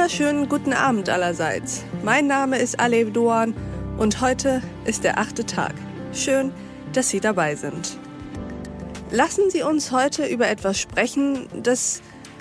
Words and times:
wunderschönen 0.00 0.48
guten 0.48 0.72
Abend 0.72 1.10
allerseits. 1.10 1.84
Mein 2.02 2.26
Name 2.26 2.56
ist 2.56 2.80
Alev 2.80 3.12
Doan 3.12 3.54
und 3.98 4.22
heute 4.22 4.62
ist 4.86 5.04
der 5.04 5.18
achte 5.18 5.44
Tag. 5.44 5.74
Schön, 6.14 6.54
dass 6.94 7.10
Sie 7.10 7.20
dabei 7.20 7.54
sind. 7.54 7.98
Lassen 9.10 9.50
Sie 9.50 9.60
uns 9.60 9.92
heute 9.92 10.24
über 10.24 10.48
etwas 10.48 10.80
sprechen, 10.80 11.48
das 11.62 12.00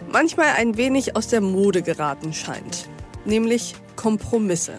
manchmal 0.10 0.54
ein 0.56 0.78
wenig 0.78 1.18
aus 1.18 1.28
der 1.28 1.42
Mode 1.42 1.82
geraten 1.82 2.32
scheint, 2.32 2.88
nämlich 3.26 3.76
Kompromisse. 3.98 4.78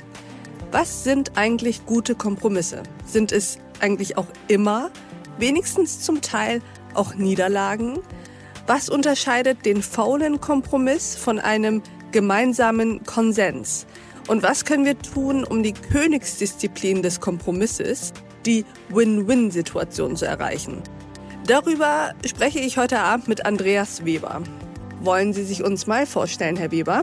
Was 0.72 1.04
sind 1.04 1.36
eigentlich 1.36 1.84
gute 1.84 2.14
Kompromisse? 2.14 2.82
Sind 3.04 3.30
es 3.30 3.58
eigentlich 3.80 4.16
auch 4.16 4.28
immer, 4.48 4.90
wenigstens 5.36 6.00
zum 6.00 6.22
Teil 6.22 6.62
auch 6.94 7.14
Niederlagen? 7.14 7.98
Was 8.66 8.88
unterscheidet 8.88 9.66
den 9.66 9.82
faulen 9.82 10.40
Kompromiss 10.40 11.14
von 11.14 11.38
einem 11.38 11.82
gemeinsamen 12.12 13.04
Konsens? 13.04 13.86
Und 14.28 14.42
was 14.42 14.64
können 14.64 14.84
wir 14.84 14.98
tun, 14.98 15.44
um 15.44 15.62
die 15.62 15.72
Königsdisziplin 15.72 17.02
des 17.02 17.20
Kompromisses, 17.20 18.12
die 18.46 18.64
Win-Win-Situation 18.90 20.16
zu 20.16 20.26
erreichen? 20.26 20.82
Darüber 21.46 22.12
spreche 22.24 22.60
ich 22.60 22.78
heute 22.78 23.00
Abend 23.00 23.26
mit 23.26 23.44
Andreas 23.44 24.04
Weber. 24.04 24.42
Wollen 25.00 25.32
Sie 25.32 25.44
sich 25.44 25.64
uns 25.64 25.86
mal 25.86 26.06
vorstellen, 26.06 26.56
Herr 26.56 26.70
Weber? 26.70 27.02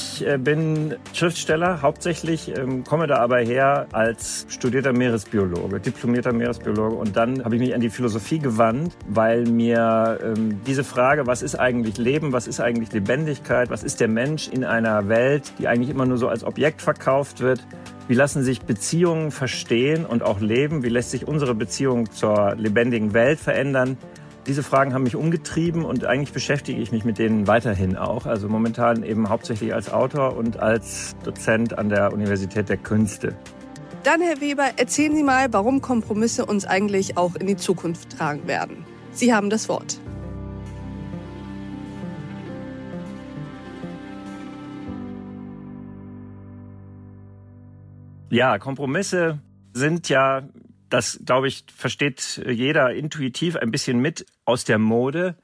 Ich 0.00 0.26
äh, 0.26 0.38
bin 0.38 0.96
Schriftsteller 1.12 1.82
hauptsächlich, 1.82 2.56
ähm, 2.56 2.84
komme 2.84 3.06
da 3.06 3.16
aber 3.16 3.38
her 3.38 3.86
als 3.92 4.46
studierter 4.48 4.92
Meeresbiologe, 4.92 5.80
diplomierter 5.80 6.32
Meeresbiologe. 6.32 6.94
Und 6.94 7.16
dann 7.16 7.44
habe 7.44 7.56
ich 7.56 7.60
mich 7.60 7.74
an 7.74 7.80
die 7.80 7.90
Philosophie 7.90 8.38
gewandt, 8.38 8.94
weil 9.08 9.44
mir 9.44 10.18
ähm, 10.22 10.60
diese 10.66 10.84
Frage, 10.84 11.26
was 11.26 11.42
ist 11.42 11.54
eigentlich 11.54 11.98
Leben, 11.98 12.32
was 12.32 12.46
ist 12.46 12.60
eigentlich 12.60 12.92
Lebendigkeit, 12.92 13.70
was 13.70 13.82
ist 13.82 14.00
der 14.00 14.08
Mensch 14.08 14.48
in 14.48 14.64
einer 14.64 15.08
Welt, 15.08 15.52
die 15.58 15.68
eigentlich 15.68 15.90
immer 15.90 16.06
nur 16.06 16.18
so 16.18 16.28
als 16.28 16.44
Objekt 16.44 16.82
verkauft 16.82 17.40
wird, 17.40 17.60
wie 18.08 18.14
lassen 18.14 18.42
sich 18.42 18.62
Beziehungen 18.62 19.30
verstehen 19.30 20.04
und 20.04 20.24
auch 20.24 20.40
leben? 20.40 20.82
Wie 20.82 20.88
lässt 20.88 21.12
sich 21.12 21.28
unsere 21.28 21.54
Beziehung 21.54 22.10
zur 22.10 22.56
lebendigen 22.56 23.14
Welt 23.14 23.38
verändern? 23.38 23.96
Diese 24.46 24.62
Fragen 24.62 24.94
haben 24.94 25.02
mich 25.02 25.16
umgetrieben 25.16 25.84
und 25.84 26.04
eigentlich 26.06 26.32
beschäftige 26.32 26.80
ich 26.80 26.92
mich 26.92 27.04
mit 27.04 27.18
denen 27.18 27.46
weiterhin 27.46 27.96
auch. 27.96 28.24
Also 28.24 28.48
momentan 28.48 29.02
eben 29.02 29.28
hauptsächlich 29.28 29.74
als 29.74 29.92
Autor 29.92 30.36
und 30.36 30.58
als 30.58 31.14
Dozent 31.24 31.78
an 31.78 31.90
der 31.90 32.12
Universität 32.12 32.68
der 32.68 32.78
Künste. 32.78 33.36
Dann, 34.02 34.22
Herr 34.22 34.40
Weber, 34.40 34.64
erzählen 34.76 35.14
Sie 35.14 35.22
mal, 35.22 35.52
warum 35.52 35.82
Kompromisse 35.82 36.46
uns 36.46 36.64
eigentlich 36.64 37.18
auch 37.18 37.34
in 37.36 37.46
die 37.46 37.56
Zukunft 37.56 38.16
tragen 38.16 38.48
werden. 38.48 38.84
Sie 39.12 39.34
haben 39.34 39.50
das 39.50 39.68
Wort. 39.68 40.00
Ja, 48.30 48.58
Kompromisse 48.58 49.40
sind 49.74 50.08
ja 50.08 50.48
das, 50.90 51.20
glaube 51.24 51.48
ich, 51.48 51.64
versteht 51.74 52.42
jeder 52.46 52.92
intuitiv 52.92 53.56
ein 53.56 53.70
bisschen 53.70 54.00
mit 54.00 54.26
aus 54.44 54.64
der 54.64 54.78
Mode. 54.78 55.36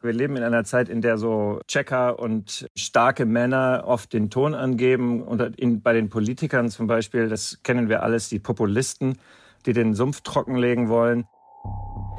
Wir 0.00 0.12
leben 0.12 0.36
in 0.36 0.42
einer 0.42 0.64
Zeit, 0.64 0.88
in 0.88 1.00
der 1.00 1.18
so 1.18 1.60
Checker 1.68 2.18
und 2.18 2.68
starke 2.74 3.24
Männer 3.24 3.84
oft 3.86 4.12
den 4.12 4.30
Ton 4.30 4.54
angeben. 4.54 5.22
Und 5.22 5.40
in, 5.60 5.80
bei 5.80 5.92
den 5.92 6.08
Politikern 6.08 6.70
zum 6.70 6.86
Beispiel, 6.86 7.28
das 7.28 7.60
kennen 7.62 7.88
wir 7.88 8.02
alles, 8.02 8.28
die 8.28 8.40
Populisten, 8.40 9.18
die 9.66 9.72
den 9.72 9.94
Sumpf 9.94 10.22
trockenlegen 10.22 10.88
wollen. 10.88 11.26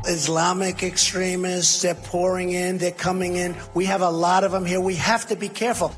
Islamic 0.06 0.84
extremists, 0.84 1.84
they're 1.84 1.96
pouring 2.10 2.52
in, 2.52 2.80
they're 2.80 2.92
coming 2.92 3.36
in. 3.36 3.56
We 3.74 3.88
have 3.90 4.02
a 4.02 4.10
lot 4.10 4.46
of 4.46 4.52
them 4.52 4.66
here. 4.66 4.82
We 4.82 4.96
have 4.96 5.28
to 5.28 5.36
be 5.36 5.50
careful. 5.50 5.92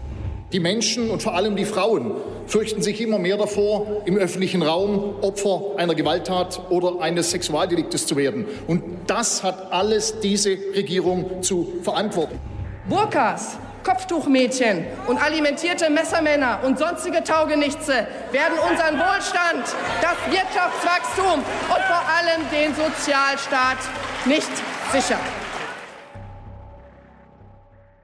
Die 0.52 0.60
Menschen 0.60 1.10
und 1.10 1.24
vor 1.24 1.34
allem 1.34 1.56
die 1.56 1.66
Frauen 1.66 2.12
fürchten 2.46 2.82
sich 2.82 3.02
immer 3.02 3.18
mehr 3.18 3.38
davor, 3.38 4.04
im 4.06 4.16
öffentlichen 4.16 4.62
Raum 4.62 5.16
Opfer 5.22 5.78
einer 5.78 5.96
Gewalttat 5.96 6.62
oder 6.70 7.02
eines 7.02 7.32
Sexualdeliktes 7.32 8.06
zu 8.06 8.16
werden. 8.16 8.46
Und 8.68 8.84
das 9.08 9.44
hat 9.44 9.74
alles 9.74 10.20
diese 10.20 10.52
Regierung 10.52 11.42
zu 11.42 11.74
verantworten. 11.82 12.40
Burkas, 12.88 13.58
Kopftuchmädchen 13.84 14.86
und 15.08 15.18
alimentierte 15.18 15.90
Messermänner 15.90 16.60
und 16.64 16.78
sonstige 16.78 17.24
Taugenichtse 17.24 18.08
werden 18.32 18.58
unseren 18.70 19.00
Wohlstand, 19.00 19.66
das 20.02 20.18
Wirtschaftswachstum 20.30 21.40
und 21.40 21.84
vor 21.86 22.04
allem 22.08 22.42
den 22.52 22.74
Sozialstaat 22.76 23.78
nicht 24.26 24.52
sichern. 24.92 25.20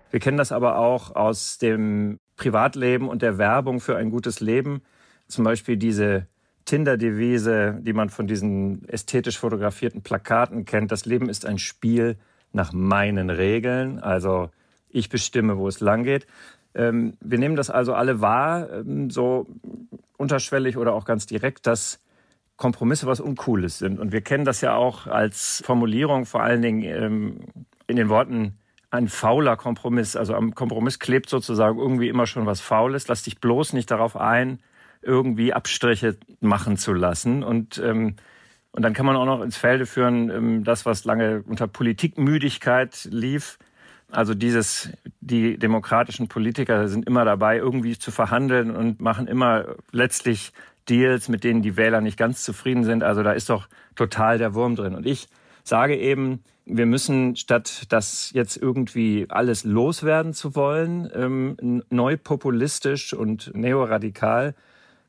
Wir 0.10 0.20
kennen 0.20 0.38
das 0.38 0.52
aber 0.52 0.78
auch 0.78 1.16
aus 1.16 1.58
dem 1.58 2.20
Privatleben 2.42 3.08
und 3.08 3.22
der 3.22 3.38
Werbung 3.38 3.80
für 3.80 3.98
ein 3.98 4.10
gutes 4.10 4.40
Leben. 4.40 4.82
Zum 5.28 5.44
Beispiel 5.44 5.78
diese 5.78 6.26
Tinder-Devise, 6.66 7.78
die 7.82 7.94
man 7.94 8.10
von 8.10 8.26
diesen 8.26 8.84
ästhetisch 8.90 9.38
fotografierten 9.38 10.02
Plakaten 10.02 10.66
kennt. 10.66 10.92
Das 10.92 11.06
Leben 11.06 11.30
ist 11.30 11.46
ein 11.46 11.60
Spiel 11.60 12.18
nach 12.52 12.74
meinen 12.74 13.30
Regeln. 13.30 14.00
Also 14.00 14.50
ich 14.90 15.10
bestimme, 15.10 15.60
wo 15.60 15.68
es 15.68 15.82
lang 15.82 16.04
geht. 16.04 16.26
Ähm, 16.74 17.14
wir 17.20 17.38
nehmen 17.38 17.56
das 17.56 17.70
also 17.70 17.94
alle 17.94 18.22
wahr, 18.22 18.72
ähm, 18.72 19.12
so 19.12 19.46
unterschwellig 20.18 20.78
oder 20.78 20.94
auch 20.94 21.06
ganz 21.06 21.28
direkt, 21.28 21.68
dass 21.68 22.00
Kompromisse 22.58 23.06
was 23.06 23.20
Uncooles 23.20 23.78
sind. 23.78 24.00
Und 24.00 24.12
wir 24.12 24.22
kennen 24.22 24.46
das 24.46 24.62
ja 24.62 24.74
auch 24.74 25.06
als 25.06 25.62
Formulierung, 25.64 26.26
vor 26.26 26.42
allen 26.42 26.64
Dingen 26.64 26.82
ähm, 26.82 27.40
in 27.86 27.98
den 27.98 28.10
Worten 28.10 28.58
ein 28.92 29.08
fauler 29.08 29.56
Kompromiss. 29.56 30.16
Also 30.16 30.36
am 30.36 30.54
Kompromiss 30.54 31.00
klebt 31.00 31.30
sozusagen 31.30 31.80
irgendwie 31.80 32.10
immer 32.10 32.28
schon 32.28 32.46
was 32.46 32.62
Faules. 32.62 33.08
Lass 33.08 33.24
dich 33.24 33.40
bloß 33.40 33.74
nicht 33.74 33.90
darauf 33.90 34.18
ein, 34.18 34.60
irgendwie 35.02 35.54
Abstriche 35.54 36.18
machen 36.42 36.78
zu 36.78 36.94
lassen. 36.94 37.44
Und, 37.44 37.82
ähm, 37.84 38.18
und 38.74 38.84
dann 38.84 38.94
kann 38.94 39.06
man 39.06 39.16
auch 39.16 39.26
noch 39.26 39.42
ins 39.42 39.58
Felde 39.58 39.86
führen, 39.86 40.30
ähm, 40.30 40.64
das, 40.64 40.86
was 40.86 41.06
lange 41.06 41.44
unter 41.48 41.68
Politikmüdigkeit 41.68 43.08
lief. 43.10 43.58
Also 44.12 44.34
dieses, 44.34 44.90
die 45.22 45.58
demokratischen 45.58 46.28
Politiker 46.28 46.90
sind 46.90 47.08
immer 47.08 47.24
dabei, 47.24 47.58
irgendwie 47.58 47.98
zu 47.98 48.12
verhandeln 48.12 48.76
und 48.76 49.00
machen 49.00 49.26
immer 49.26 49.76
letztlich 49.92 50.52
Deals, 50.90 51.30
mit 51.30 51.46
denen 51.46 51.62
die 51.62 51.78
Wähler 51.78 52.02
nicht 52.02 52.18
ganz 52.18 52.44
zufrieden 52.44 52.84
sind. 52.84 53.04
Also 53.04 53.24
da 53.24 53.32
ist 53.32 53.50
doch 53.50 53.70
total 53.96 54.38
der 54.38 54.54
Wurm 54.54 54.76
drin. 54.76 54.96
Und 54.96 55.06
ich 55.06 55.30
sage 55.64 55.98
eben, 55.98 56.44
wir 56.66 56.86
müssen, 56.86 57.36
statt 57.36 57.84
das 57.90 58.32
jetzt 58.34 58.58
irgendwie 58.58 59.26
alles 59.30 59.64
loswerden 59.64 60.34
zu 60.34 60.56
wollen, 60.56 61.10
ähm, 61.14 61.84
neu 61.90 62.18
populistisch 62.18 63.14
und 63.14 63.52
neoradikal, 63.56 64.56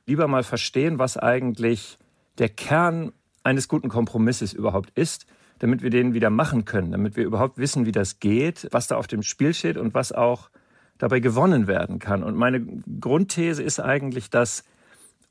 lieber 0.06 0.26
mal 0.28 0.42
verstehen, 0.42 0.98
was 0.98 1.16
eigentlich 1.16 1.98
der 2.38 2.48
Kern 2.48 3.12
eines 3.44 3.68
guten 3.68 3.88
Kompromisses 3.88 4.52
überhaupt 4.52 4.90
ist, 4.94 5.26
damit 5.58 5.82
wir 5.82 5.90
den 5.90 6.14
wieder 6.14 6.30
machen 6.30 6.64
können, 6.64 6.90
damit 6.90 7.16
wir 7.16 7.24
überhaupt 7.24 7.58
wissen, 7.58 7.86
wie 7.86 7.92
das 7.92 8.19
geht, 8.19 8.69
was 8.72 8.88
da 8.88 8.96
auf 8.96 9.06
dem 9.06 9.22
Spiel 9.22 9.54
steht 9.54 9.76
und 9.76 9.94
was 9.94 10.12
auch 10.12 10.50
dabei 10.98 11.20
gewonnen 11.20 11.66
werden 11.66 11.98
kann. 11.98 12.22
Und 12.22 12.36
meine 12.36 12.64
Grundthese 13.00 13.62
ist 13.62 13.80
eigentlich, 13.80 14.30
dass 14.30 14.64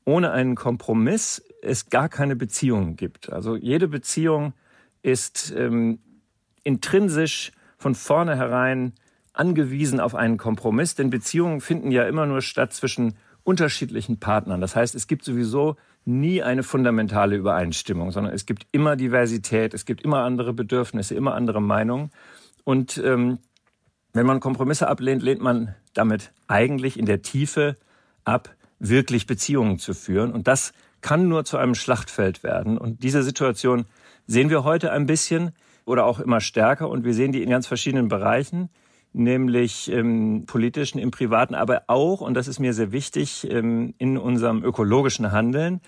ohne 0.04 0.30
einen 0.32 0.54
Kompromiss 0.54 1.42
es 1.62 1.90
gar 1.90 2.08
keine 2.08 2.36
Beziehung 2.36 2.96
gibt. 2.96 3.32
Also 3.32 3.56
jede 3.56 3.88
Beziehung 3.88 4.52
ist 5.02 5.52
ähm, 5.56 5.98
intrinsisch 6.64 7.52
von 7.78 7.94
vornherein 7.94 8.92
angewiesen 9.32 10.00
auf 10.00 10.14
einen 10.14 10.36
Kompromiss, 10.36 10.94
denn 10.94 11.10
Beziehungen 11.10 11.60
finden 11.60 11.90
ja 11.90 12.04
immer 12.04 12.26
nur 12.26 12.42
statt 12.42 12.72
zwischen 12.72 13.16
unterschiedlichen 13.44 14.20
Partnern. 14.20 14.60
Das 14.60 14.76
heißt, 14.76 14.94
es 14.94 15.06
gibt 15.06 15.24
sowieso 15.24 15.76
nie 16.04 16.42
eine 16.42 16.62
fundamentale 16.62 17.36
Übereinstimmung, 17.36 18.10
sondern 18.10 18.34
es 18.34 18.46
gibt 18.46 18.66
immer 18.72 18.96
Diversität, 18.96 19.74
es 19.74 19.84
gibt 19.84 20.02
immer 20.02 20.22
andere 20.22 20.52
Bedürfnisse, 20.52 21.14
immer 21.14 21.34
andere 21.34 21.60
Meinungen. 21.60 22.10
Und 22.64 22.98
ähm, 22.98 23.38
wenn 24.12 24.26
man 24.26 24.40
Kompromisse 24.40 24.88
ablehnt, 24.88 25.22
lehnt 25.22 25.40
man 25.40 25.74
damit 25.94 26.32
eigentlich 26.46 26.98
in 26.98 27.06
der 27.06 27.22
Tiefe 27.22 27.76
ab, 28.24 28.54
wirklich 28.78 29.26
Beziehungen 29.26 29.78
zu 29.78 29.94
führen. 29.94 30.32
Und 30.32 30.48
das 30.48 30.72
kann 31.00 31.28
nur 31.28 31.44
zu 31.44 31.56
einem 31.56 31.74
Schlachtfeld 31.74 32.42
werden. 32.42 32.78
Und 32.78 33.02
diese 33.02 33.22
Situation 33.22 33.86
sehen 34.32 34.48
wir 34.48 34.64
heute 34.64 34.90
ein 34.92 35.04
bisschen 35.04 35.52
oder 35.84 36.06
auch 36.06 36.18
immer 36.18 36.40
stärker 36.40 36.88
und 36.88 37.04
wir 37.04 37.12
sehen 37.12 37.32
die 37.32 37.42
in 37.42 37.50
ganz 37.50 37.66
verschiedenen 37.66 38.08
Bereichen, 38.08 38.70
nämlich 39.12 39.90
im 39.90 40.46
politischen, 40.46 40.98
im 40.98 41.10
privaten, 41.10 41.54
aber 41.54 41.82
auch, 41.88 42.22
und 42.22 42.32
das 42.32 42.48
ist 42.48 42.58
mir 42.58 42.72
sehr 42.72 42.92
wichtig, 42.92 43.46
ähm, 43.50 43.92
in 43.98 44.16
unserem 44.16 44.64
ökologischen 44.64 45.32
Handeln, 45.32 45.82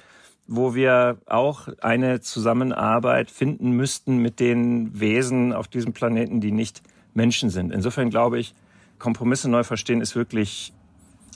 wo 0.47 0.75
wir 0.75 1.17
auch 1.25 1.69
eine 1.81 2.21
Zusammenarbeit 2.21 3.31
finden 3.31 3.71
müssten 3.71 4.19
mit 4.19 4.41
den 4.41 5.01
Wesen 5.01 5.55
auf 5.55 5.67
diesem 5.67 5.95
Planeten, 5.95 6.43
die 6.43 6.53
nicht 6.53 6.83
Menschen 7.15 7.49
sind. 7.49 7.73
Insofern 7.73 8.11
glaube 8.11 8.39
ich, 8.39 8.55
Kompromisse 8.99 9.49
neu 9.49 9.65
verstehen 9.65 10.03
ist 10.03 10.17
wirklich 10.17 10.75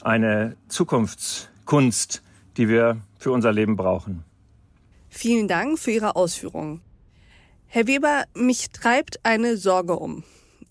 eine 0.03 0.57
Zukunftskunst, 0.69 2.23
die 2.59 2.69
wir 2.69 2.99
für 3.19 3.33
unser 3.33 3.51
Leben 3.51 3.77
brauchen. 3.77 4.25
Vielen 5.09 5.49
Dank 5.49 5.79
für 5.79 5.91
Ihre 5.91 6.15
Ausführungen. 6.15 6.83
Herr 7.71 7.87
Weber, 7.87 8.25
mich 8.33 8.71
treibt 8.71 9.21
eine 9.27 9.59
Sorge 9.59 9.99
um. 9.99 10.25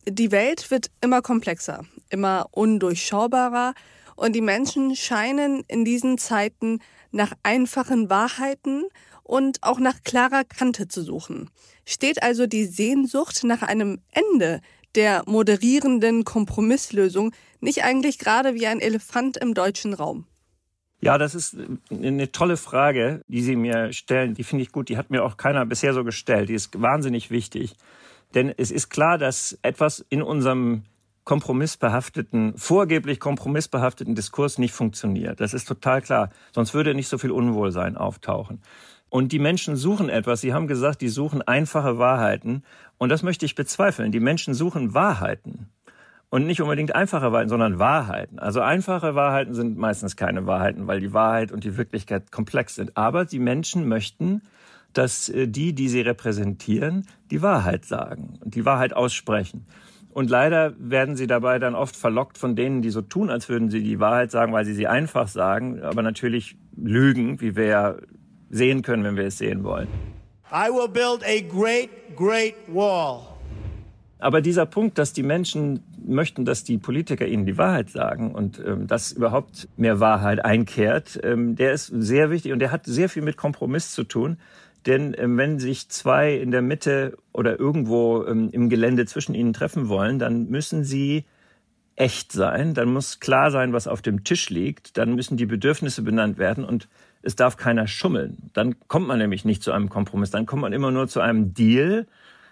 Die 0.09 0.31
Welt 0.31 0.71
wird 0.71 0.89
immer 0.99 1.21
komplexer, 1.21 1.85
immer 2.09 2.47
undurchschaubarer 2.49 3.75
Und 4.15 4.33
die 4.33 4.41
Menschen 4.41 4.95
scheinen 4.95 5.63
in 5.67 5.85
diesen 5.85 6.17
Zeiten 6.17 6.79
nach 7.11 7.33
einfachen 7.44 8.09
Wahrheiten 8.09 8.85
und 9.21 9.59
auch 9.61 9.77
nach 9.77 10.01
klarer 10.03 10.44
Kante 10.44 10.88
zu 10.88 11.03
suchen. 11.03 11.51
Steht 11.85 12.23
also 12.23 12.47
die 12.47 12.65
Sehnsucht 12.65 13.43
nach 13.43 13.61
einem 13.61 14.00
Ende 14.11 14.59
der 14.95 15.21
moderierenden 15.27 16.23
Kompromisslösung 16.23 17.31
nicht 17.59 17.83
eigentlich 17.83 18.17
gerade 18.17 18.55
wie 18.55 18.65
ein 18.65 18.79
Elefant 18.79 19.38
im 19.38 19.53
deutschen 19.53 19.93
Raum? 19.93 20.25
Ja, 20.99 21.17
das 21.17 21.35
ist 21.35 21.55
eine 21.91 22.31
tolle 22.31 22.57
Frage, 22.57 23.21
die 23.27 23.41
Sie 23.41 23.55
mir 23.55 23.94
stellen. 23.94 24.33
Die 24.33 24.44
finde 24.44 24.63
ich 24.63 24.71
gut. 24.71 24.89
Die 24.89 24.97
hat 24.97 25.11
mir 25.11 25.23
auch 25.23 25.38
keiner 25.38 25.65
bisher 25.65 25.94
so 25.94 26.03
gestellt. 26.03 26.49
Die 26.49 26.55
ist 26.55 26.81
wahnsinnig 26.81 27.29
wichtig. 27.29 27.75
Denn 28.33 28.53
es 28.57 28.71
ist 28.71 28.89
klar, 28.89 29.17
dass 29.17 29.57
etwas 29.61 30.05
in 30.09 30.21
unserem 30.21 30.83
kompromissbehafteten, 31.23 32.57
vorgeblich 32.57 33.19
kompromissbehafteten 33.19 34.15
Diskurs 34.15 34.57
nicht 34.57 34.73
funktioniert. 34.73 35.39
Das 35.39 35.53
ist 35.53 35.67
total 35.67 36.01
klar. 36.01 36.31
Sonst 36.53 36.73
würde 36.73 36.95
nicht 36.95 37.09
so 37.09 37.17
viel 37.17 37.31
Unwohlsein 37.31 37.97
auftauchen. 37.97 38.61
Und 39.09 39.31
die 39.31 39.39
Menschen 39.39 39.75
suchen 39.75 40.09
etwas. 40.09 40.41
Sie 40.41 40.53
haben 40.53 40.67
gesagt, 40.67 41.01
die 41.01 41.09
suchen 41.09 41.41
einfache 41.41 41.97
Wahrheiten. 41.97 42.63
Und 42.97 43.09
das 43.09 43.23
möchte 43.23 43.45
ich 43.45 43.55
bezweifeln. 43.55 44.11
Die 44.11 44.19
Menschen 44.19 44.53
suchen 44.53 44.93
Wahrheiten. 44.93 45.69
Und 46.29 46.45
nicht 46.45 46.62
unbedingt 46.62 46.94
einfache 46.94 47.31
Wahrheiten, 47.31 47.50
sondern 47.50 47.79
Wahrheiten. 47.79 48.38
Also 48.38 48.59
einfache 48.59 49.15
Wahrheiten 49.15 49.53
sind 49.53 49.77
meistens 49.77 50.18
keine 50.18 50.45
Wahrheiten, 50.45 50.85
weil 50.85 51.00
die 51.00 51.13
Wahrheit 51.13 51.53
und 51.53 51.63
die 51.63 51.77
Wirklichkeit 51.77 52.31
komplex 52.31 52.75
sind. 52.75 52.97
Aber 52.97 53.24
die 53.24 53.39
Menschen 53.39 53.88
möchten, 53.88 54.41
dass 54.91 55.29
äh, 55.29 55.47
die, 55.47 55.74
die 55.74 55.88
sie 55.88 56.01
repräsentieren, 56.01 57.07
die 57.31 57.41
Wahrheit 57.41 57.85
sagen 57.85 58.39
und 58.44 58.56
die 58.56 58.65
Wahrheit 58.65 58.94
aussprechen. 58.94 59.65
Und 60.09 60.29
leider 60.29 60.74
werden 60.79 61.15
sie 61.15 61.27
dabei 61.27 61.59
dann 61.59 61.75
oft 61.75 61.95
verlockt 61.95 62.38
von 62.38 62.56
denen, 62.56 62.81
die 62.81 62.89
so 62.89 63.01
tun, 63.01 63.29
als 63.29 63.50
würden 63.50 63.69
sie 63.69 63.83
die 63.83 64.00
Wahrheit 64.00 64.31
sagen, 64.31 64.51
weil 64.51 64.65
sie 64.65 64.74
sie 64.74 64.88
einfach 64.88 65.27
sagen, 65.27 65.83
aber 65.83 66.01
natürlich 66.01 66.57
lügen, 66.75 67.39
wie 67.39 67.56
wir 67.56 67.65
ja 67.65 67.95
sehen 68.50 68.81
können, 68.81 69.03
wenn 69.03 69.15
wir 69.15 69.25
es 69.25 69.38
sehen 69.38 69.63
wollen. 69.63 69.88
I 70.51 70.69
will 70.71 70.88
build 70.88 71.24
a 71.24 71.41
great, 71.41 71.89
great 72.15 72.56
wall. 72.68 73.37
Aber 74.19 74.41
dieser 74.41 74.65
Punkt, 74.65 74.97
dass 74.97 75.13
die 75.13 75.23
Menschen 75.23 75.83
möchten, 76.05 76.43
dass 76.43 76.63
die 76.63 76.77
Politiker 76.77 77.27
ihnen 77.27 77.45
die 77.45 77.57
Wahrheit 77.57 77.89
sagen 77.89 78.33
und 78.33 78.59
ähm, 78.65 78.87
dass 78.87 79.11
überhaupt 79.11 79.67
mehr 79.77 79.99
Wahrheit 79.99 80.43
einkehrt, 80.43 81.19
ähm, 81.23 81.55
der 81.55 81.73
ist 81.73 81.87
sehr 81.87 82.31
wichtig 82.31 82.51
und 82.51 82.59
der 82.59 82.71
hat 82.71 82.85
sehr 82.85 83.09
viel 83.09 83.21
mit 83.21 83.37
Kompromiss 83.37 83.91
zu 83.91 84.03
tun. 84.03 84.37
Denn 84.87 85.15
ähm, 85.17 85.37
wenn 85.37 85.59
sich 85.59 85.89
zwei 85.89 86.33
in 86.35 86.49
der 86.49 86.61
Mitte 86.61 87.17
oder 87.31 87.59
irgendwo 87.59 88.25
ähm, 88.25 88.49
im 88.51 88.69
Gelände 88.69 89.05
zwischen 89.05 89.35
ihnen 89.35 89.53
treffen 89.53 89.89
wollen, 89.89 90.17
dann 90.17 90.49
müssen 90.49 90.83
sie 90.83 91.25
echt 91.97 92.31
sein, 92.31 92.75
dann 92.75 92.93
muss 92.93 93.19
klar 93.19 93.51
sein, 93.51 93.73
was 93.73 93.87
auf 93.87 94.01
dem 94.01 94.23
Tisch 94.23 94.49
liegt, 94.49 94.97
dann 94.97 95.15
müssen 95.15 95.35
die 95.35 95.47
Bedürfnisse 95.47 96.03
benannt 96.03 96.37
werden 96.37 96.63
und 96.63 96.87
es 97.23 97.35
darf 97.35 97.57
keiner 97.57 97.87
schummeln. 97.87 98.51
Dann 98.53 98.75
kommt 98.87 99.07
man 99.07 99.17
nämlich 99.17 99.45
nicht 99.45 99.63
zu 99.63 99.71
einem 99.71 99.89
Kompromiss, 99.89 100.29
dann 100.29 100.45
kommt 100.45 100.61
man 100.61 100.73
immer 100.73 100.91
nur 100.91 101.07
zu 101.07 101.19
einem 101.19 101.53
Deal. 101.53 102.07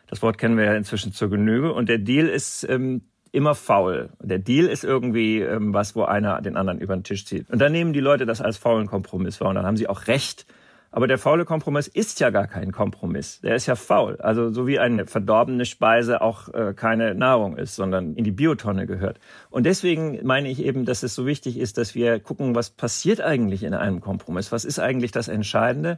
Das 0.07 0.22
Wort 0.22 0.38
kennen 0.38 0.57
wir 0.57 0.66
ja 0.66 0.75
inzwischen 0.75 1.13
zur 1.13 1.30
Genüge. 1.30 1.74
Und 1.74 1.90
der 1.90 1.98
Deal 1.98 2.28
ist 2.28 2.68
ähm, 2.69 3.02
immer 3.31 3.56
faul. 3.56 4.10
Der 4.22 4.40
Deal 4.40 4.68
ist 4.68 4.84
irgendwie 4.84 5.42
ähm, 5.42 5.74
was, 5.74 5.96
wo 5.96 6.04
einer 6.04 6.42
den 6.42 6.56
anderen 6.57 6.80
über 6.80 6.96
den 6.96 7.04
Tisch 7.04 7.25
zieht. 7.25 7.50
Und 7.50 7.60
dann 7.60 7.72
nehmen 7.72 7.94
die 7.94 8.00
Leute 8.00 8.25
das 8.25 8.42
als 8.42 8.57
faulen 8.57 8.88
Kompromiss 8.88 9.42
wahr. 9.42 9.50
Und 9.50 9.56
dann 9.56 9.66
haben 9.66 9.78
sie 9.78 9.88
auch 9.88 10.07
recht, 10.07 10.46
aber 10.96 11.07
der 11.07 11.18
faule 11.18 11.44
Kompromiss 11.44 11.88
ist 11.88 12.22
ja 12.22 12.30
gar 12.30 12.48
kein 12.48 12.72
Kompromiss. 12.72 13.42
Der 13.42 13.56
ist 13.56 13.66
ja 13.66 13.75
faul. 13.75 14.16
Also 14.22 14.52
so 14.52 14.66
wie 14.66 14.80
eine 14.80 15.06
verdorbene 15.06 15.66
Speise 15.66 16.22
auch 16.22 16.48
äh, 16.54 16.74
keine 16.74 17.13
Nahrung 17.13 17.58
ist, 17.58 17.75
sondern 17.75 18.16
in 18.16 18.24
die 18.24 18.31
Biotonne 18.31 18.88
gehört. 18.88 19.19
Und 19.50 19.66
deswegen 19.66 20.25
meine 20.25 20.50
ich 20.50 20.63
eben, 20.63 20.86
dass 20.86 21.04
es 21.04 21.13
so 21.13 21.25
wichtig 21.25 21.60
ist, 21.60 21.78
dass 21.78 21.96
wir 21.96 22.22
gucken, 22.22 22.56
was 22.56 22.69
passiert 22.69 23.19
eigentlich 23.19 23.63
in 23.63 23.74
einem 23.74 24.00
Kompromiss? 24.00 24.54
Was 24.54 24.63
ist 24.63 24.80
eigentlich 24.80 25.12
das 25.12 25.28
Entscheidende? 25.28 25.98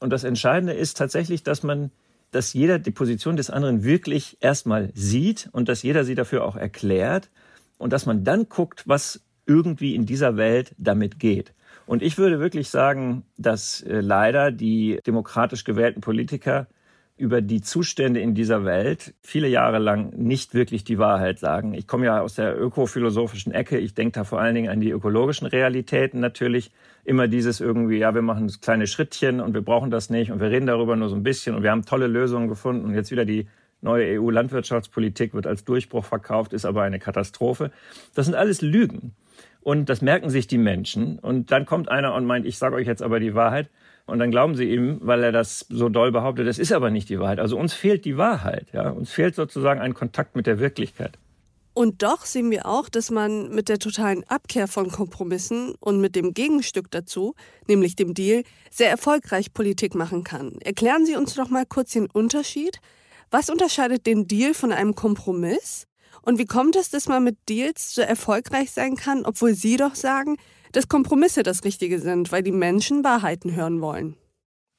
Und 0.00 0.10
das 0.10 0.22
Entscheidende 0.22 0.74
ist 0.74 0.98
tatsächlich, 0.98 1.42
dass 1.42 1.62
man 1.62 1.90
dass 2.30 2.52
jeder 2.52 2.78
die 2.78 2.90
Position 2.90 3.36
des 3.36 3.50
anderen 3.50 3.84
wirklich 3.84 4.36
erstmal 4.40 4.90
sieht 4.94 5.48
und 5.52 5.68
dass 5.68 5.82
jeder 5.82 6.04
sie 6.04 6.14
dafür 6.14 6.44
auch 6.44 6.56
erklärt 6.56 7.30
und 7.78 7.92
dass 7.92 8.06
man 8.06 8.24
dann 8.24 8.48
guckt, 8.48 8.82
was 8.86 9.22
irgendwie 9.46 9.94
in 9.94 10.06
dieser 10.06 10.36
Welt 10.36 10.74
damit 10.76 11.18
geht. 11.18 11.54
Und 11.86 12.02
ich 12.02 12.18
würde 12.18 12.40
wirklich 12.40 12.68
sagen, 12.68 13.24
dass 13.36 13.80
äh, 13.82 14.00
leider 14.00 14.50
die 14.50 14.98
demokratisch 15.06 15.64
gewählten 15.64 16.00
Politiker 16.00 16.66
über 17.18 17.40
die 17.40 17.62
Zustände 17.62 18.20
in 18.20 18.34
dieser 18.34 18.64
Welt 18.64 19.14
viele 19.22 19.48
Jahre 19.48 19.78
lang 19.78 20.10
nicht 20.16 20.52
wirklich 20.52 20.84
die 20.84 20.98
Wahrheit 20.98 21.38
sagen. 21.38 21.72
Ich 21.72 21.86
komme 21.86 22.06
ja 22.06 22.20
aus 22.20 22.34
der 22.34 22.60
ökophilosophischen 22.60 23.52
Ecke. 23.52 23.78
Ich 23.78 23.94
denke 23.94 24.12
da 24.12 24.24
vor 24.24 24.38
allen 24.38 24.54
Dingen 24.54 24.70
an 24.70 24.80
die 24.80 24.90
ökologischen 24.90 25.46
Realitäten 25.46 26.20
natürlich. 26.20 26.72
Immer 27.04 27.26
dieses 27.26 27.60
irgendwie, 27.60 27.98
ja, 27.98 28.14
wir 28.14 28.20
machen 28.20 28.52
kleine 28.60 28.86
Schrittchen 28.86 29.40
und 29.40 29.54
wir 29.54 29.62
brauchen 29.62 29.90
das 29.90 30.10
nicht 30.10 30.30
und 30.30 30.40
wir 30.40 30.50
reden 30.50 30.66
darüber 30.66 30.96
nur 30.96 31.08
so 31.08 31.16
ein 31.16 31.22
bisschen 31.22 31.54
und 31.54 31.62
wir 31.62 31.70
haben 31.70 31.84
tolle 31.84 32.06
Lösungen 32.06 32.48
gefunden 32.48 32.84
und 32.84 32.94
jetzt 32.94 33.10
wieder 33.10 33.24
die 33.24 33.46
neue 33.80 34.20
EU-Landwirtschaftspolitik 34.20 35.32
wird 35.32 35.46
als 35.46 35.64
Durchbruch 35.64 36.04
verkauft, 36.04 36.52
ist 36.52 36.66
aber 36.66 36.82
eine 36.82 36.98
Katastrophe. 36.98 37.70
Das 38.14 38.26
sind 38.26 38.34
alles 38.34 38.60
Lügen. 38.60 39.14
Und 39.60 39.88
das 39.88 40.02
merken 40.02 40.30
sich 40.30 40.46
die 40.46 40.58
Menschen. 40.58 41.18
Und 41.18 41.50
dann 41.50 41.66
kommt 41.66 41.88
einer 41.88 42.14
und 42.14 42.24
meint, 42.24 42.46
ich 42.46 42.58
sage 42.58 42.76
euch 42.76 42.86
jetzt 42.86 43.02
aber 43.02 43.20
die 43.20 43.34
Wahrheit. 43.34 43.68
Und 44.06 44.20
dann 44.20 44.30
glauben 44.30 44.54
sie 44.54 44.70
ihm, 44.70 44.98
weil 45.02 45.22
er 45.24 45.32
das 45.32 45.66
so 45.68 45.88
doll 45.88 46.12
behauptet, 46.12 46.46
das 46.46 46.58
ist 46.58 46.72
aber 46.72 46.90
nicht 46.90 47.08
die 47.08 47.18
Wahrheit. 47.18 47.40
Also 47.40 47.58
uns 47.58 47.74
fehlt 47.74 48.04
die 48.04 48.16
Wahrheit. 48.16 48.68
Ja? 48.72 48.90
Uns 48.90 49.10
fehlt 49.10 49.34
sozusagen 49.34 49.80
ein 49.80 49.94
Kontakt 49.94 50.36
mit 50.36 50.46
der 50.46 50.60
Wirklichkeit. 50.60 51.18
Und 51.74 52.02
doch 52.02 52.24
sehen 52.24 52.50
wir 52.50 52.64
auch, 52.64 52.88
dass 52.88 53.10
man 53.10 53.54
mit 53.54 53.68
der 53.68 53.78
totalen 53.78 54.24
Abkehr 54.28 54.66
von 54.66 54.90
Kompromissen 54.90 55.74
und 55.78 56.00
mit 56.00 56.16
dem 56.16 56.32
Gegenstück 56.32 56.90
dazu, 56.90 57.34
nämlich 57.66 57.96
dem 57.96 58.14
Deal, 58.14 58.44
sehr 58.70 58.88
erfolgreich 58.88 59.52
Politik 59.52 59.94
machen 59.94 60.24
kann. 60.24 60.56
Erklären 60.64 61.04
Sie 61.04 61.16
uns 61.16 61.34
doch 61.34 61.50
mal 61.50 61.66
kurz 61.66 61.90
den 61.92 62.06
Unterschied. 62.06 62.78
Was 63.30 63.50
unterscheidet 63.50 64.06
den 64.06 64.26
Deal 64.26 64.54
von 64.54 64.72
einem 64.72 64.94
Kompromiss? 64.94 65.86
Und 66.22 66.38
wie 66.38 66.46
kommt 66.46 66.76
es, 66.76 66.88
dass 66.88 67.08
man 67.08 67.24
mit 67.24 67.36
Deals 67.48 67.94
so 67.94 68.00
erfolgreich 68.00 68.70
sein 68.70 68.96
kann, 68.96 69.26
obwohl 69.26 69.52
Sie 69.52 69.76
doch 69.76 69.96
sagen, 69.96 70.38
dass 70.76 70.88
Kompromisse 70.88 71.42
das 71.42 71.64
Richtige 71.64 71.98
sind, 71.98 72.30
weil 72.32 72.42
die 72.42 72.52
Menschen 72.52 73.02
Wahrheiten 73.02 73.56
hören 73.56 73.80
wollen? 73.80 74.16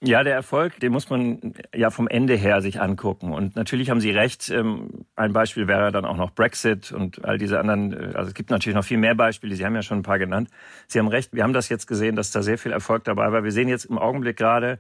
Ja, 0.04 0.24
der 0.24 0.36
Erfolg, 0.36 0.80
den 0.80 0.92
muss 0.92 1.10
man 1.10 1.56
ja 1.74 1.90
vom 1.90 2.08
Ende 2.08 2.36
her 2.36 2.62
sich 2.62 2.80
angucken. 2.80 3.34
Und 3.34 3.56
natürlich 3.56 3.90
haben 3.90 4.00
Sie 4.00 4.12
recht. 4.12 4.48
Ähm, 4.52 5.08
ein 5.16 5.34
Beispiel 5.34 5.68
wäre 5.68 5.92
dann 5.92 6.06
auch 6.06 6.18
noch 6.18 6.30
Brexit 6.30 6.92
und 6.92 7.26
all 7.26 7.40
diese 7.40 7.60
anderen. 7.60 7.94
Äh, 7.94 8.16
also 8.16 8.28
es 8.28 8.36
gibt 8.36 8.52
natürlich 8.52 8.76
noch 8.76 8.86
viel 8.86 9.00
mehr 9.00 9.16
Beispiele. 9.16 9.56
Sie 9.56 9.66
haben 9.66 9.74
ja 9.74 9.82
schon 9.82 9.98
ein 9.98 10.04
paar 10.04 10.20
genannt. 10.20 10.50
Sie 10.86 11.00
haben 11.00 11.08
recht. 11.08 11.34
Wir 11.34 11.42
haben 11.42 11.54
das 11.54 11.68
jetzt 11.68 11.88
gesehen, 11.88 12.16
dass 12.16 12.30
da 12.30 12.44
sehr 12.44 12.60
viel 12.60 12.72
Erfolg 12.72 13.06
dabei 13.06 13.32
war. 13.32 13.44
Wir 13.44 13.52
sehen 13.52 13.68
jetzt 13.68 13.86
im 13.86 13.98
Augenblick 13.98 14.38
gerade, 14.38 14.78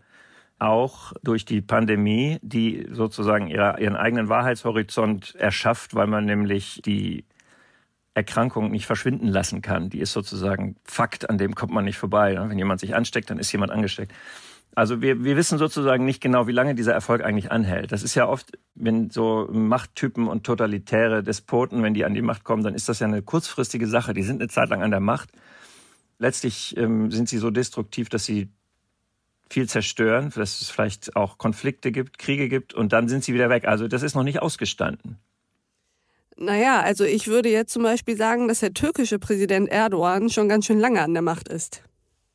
auch 0.59 1.13
durch 1.23 1.45
die 1.45 1.61
Pandemie, 1.61 2.37
die 2.43 2.87
sozusagen 2.91 3.47
ihre, 3.47 3.79
ihren 3.79 3.95
eigenen 3.95 4.29
Wahrheitshorizont 4.29 5.33
erschafft, 5.33 5.95
weil 5.95 6.07
man 6.07 6.25
nämlich 6.25 6.79
die 6.85 7.25
Erkrankung 8.17 8.71
nicht 8.71 8.87
verschwinden 8.87 9.27
lassen 9.27 9.61
kann. 9.61 9.91
Die 9.91 9.99
ist 9.99 10.11
sozusagen 10.11 10.75
Fakt, 10.83 11.29
an 11.29 11.37
dem 11.37 11.53
kommt 11.53 11.71
man 11.71 11.85
nicht 11.85 11.99
vorbei. 11.99 12.35
Wenn 12.35 12.57
jemand 12.57 12.79
sich 12.79 12.95
ansteckt, 12.95 13.29
dann 13.29 13.37
ist 13.37 13.51
jemand 13.51 13.71
angesteckt. 13.71 14.11
Also 14.73 15.03
wir, 15.03 15.23
wir 15.23 15.37
wissen 15.37 15.59
sozusagen 15.59 16.03
nicht 16.03 16.19
genau, 16.19 16.47
wie 16.47 16.51
lange 16.51 16.73
dieser 16.73 16.93
Erfolg 16.93 17.23
eigentlich 17.23 17.51
anhält. 17.51 17.91
Das 17.91 18.01
ist 18.01 18.15
ja 18.15 18.27
oft, 18.27 18.57
wenn 18.73 19.11
so 19.11 19.47
Machttypen 19.51 20.27
und 20.27 20.43
totalitäre 20.43 21.21
Despoten, 21.21 21.83
wenn 21.83 21.93
die 21.93 22.05
an 22.05 22.15
die 22.15 22.23
Macht 22.23 22.43
kommen, 22.43 22.63
dann 22.63 22.73
ist 22.73 22.89
das 22.89 22.99
ja 22.99 23.07
eine 23.07 23.21
kurzfristige 23.21 23.85
Sache. 23.85 24.15
Die 24.15 24.23
sind 24.23 24.41
eine 24.41 24.49
Zeit 24.49 24.69
lang 24.69 24.81
an 24.81 24.89
der 24.89 24.99
Macht. 24.99 25.29
Letztlich 26.17 26.75
ähm, 26.75 27.11
sind 27.11 27.29
sie 27.29 27.37
so 27.37 27.51
destruktiv, 27.51 28.09
dass 28.09 28.25
sie 28.25 28.49
viel 29.47 29.69
zerstören, 29.69 30.31
dass 30.35 30.61
es 30.61 30.71
vielleicht 30.71 31.15
auch 31.15 31.37
Konflikte 31.37 31.91
gibt, 31.91 32.17
Kriege 32.17 32.49
gibt 32.49 32.73
und 32.73 32.93
dann 32.93 33.07
sind 33.09 33.23
sie 33.23 33.35
wieder 33.35 33.51
weg. 33.51 33.67
Also 33.67 33.87
das 33.87 34.01
ist 34.01 34.15
noch 34.15 34.23
nicht 34.23 34.41
ausgestanden. 34.41 35.19
Naja, 36.39 36.81
also 36.81 37.03
ich 37.03 37.27
würde 37.27 37.49
jetzt 37.49 37.73
zum 37.73 37.83
Beispiel 37.83 38.15
sagen, 38.15 38.47
dass 38.47 38.59
der 38.59 38.73
türkische 38.73 39.17
Präsident 39.17 39.69
Erdogan 39.69 40.29
schon 40.29 40.47
ganz 40.47 40.65
schön 40.65 40.79
lange 40.79 41.01
an 41.01 41.13
der 41.13 41.23
Macht 41.23 41.47
ist. 41.47 41.81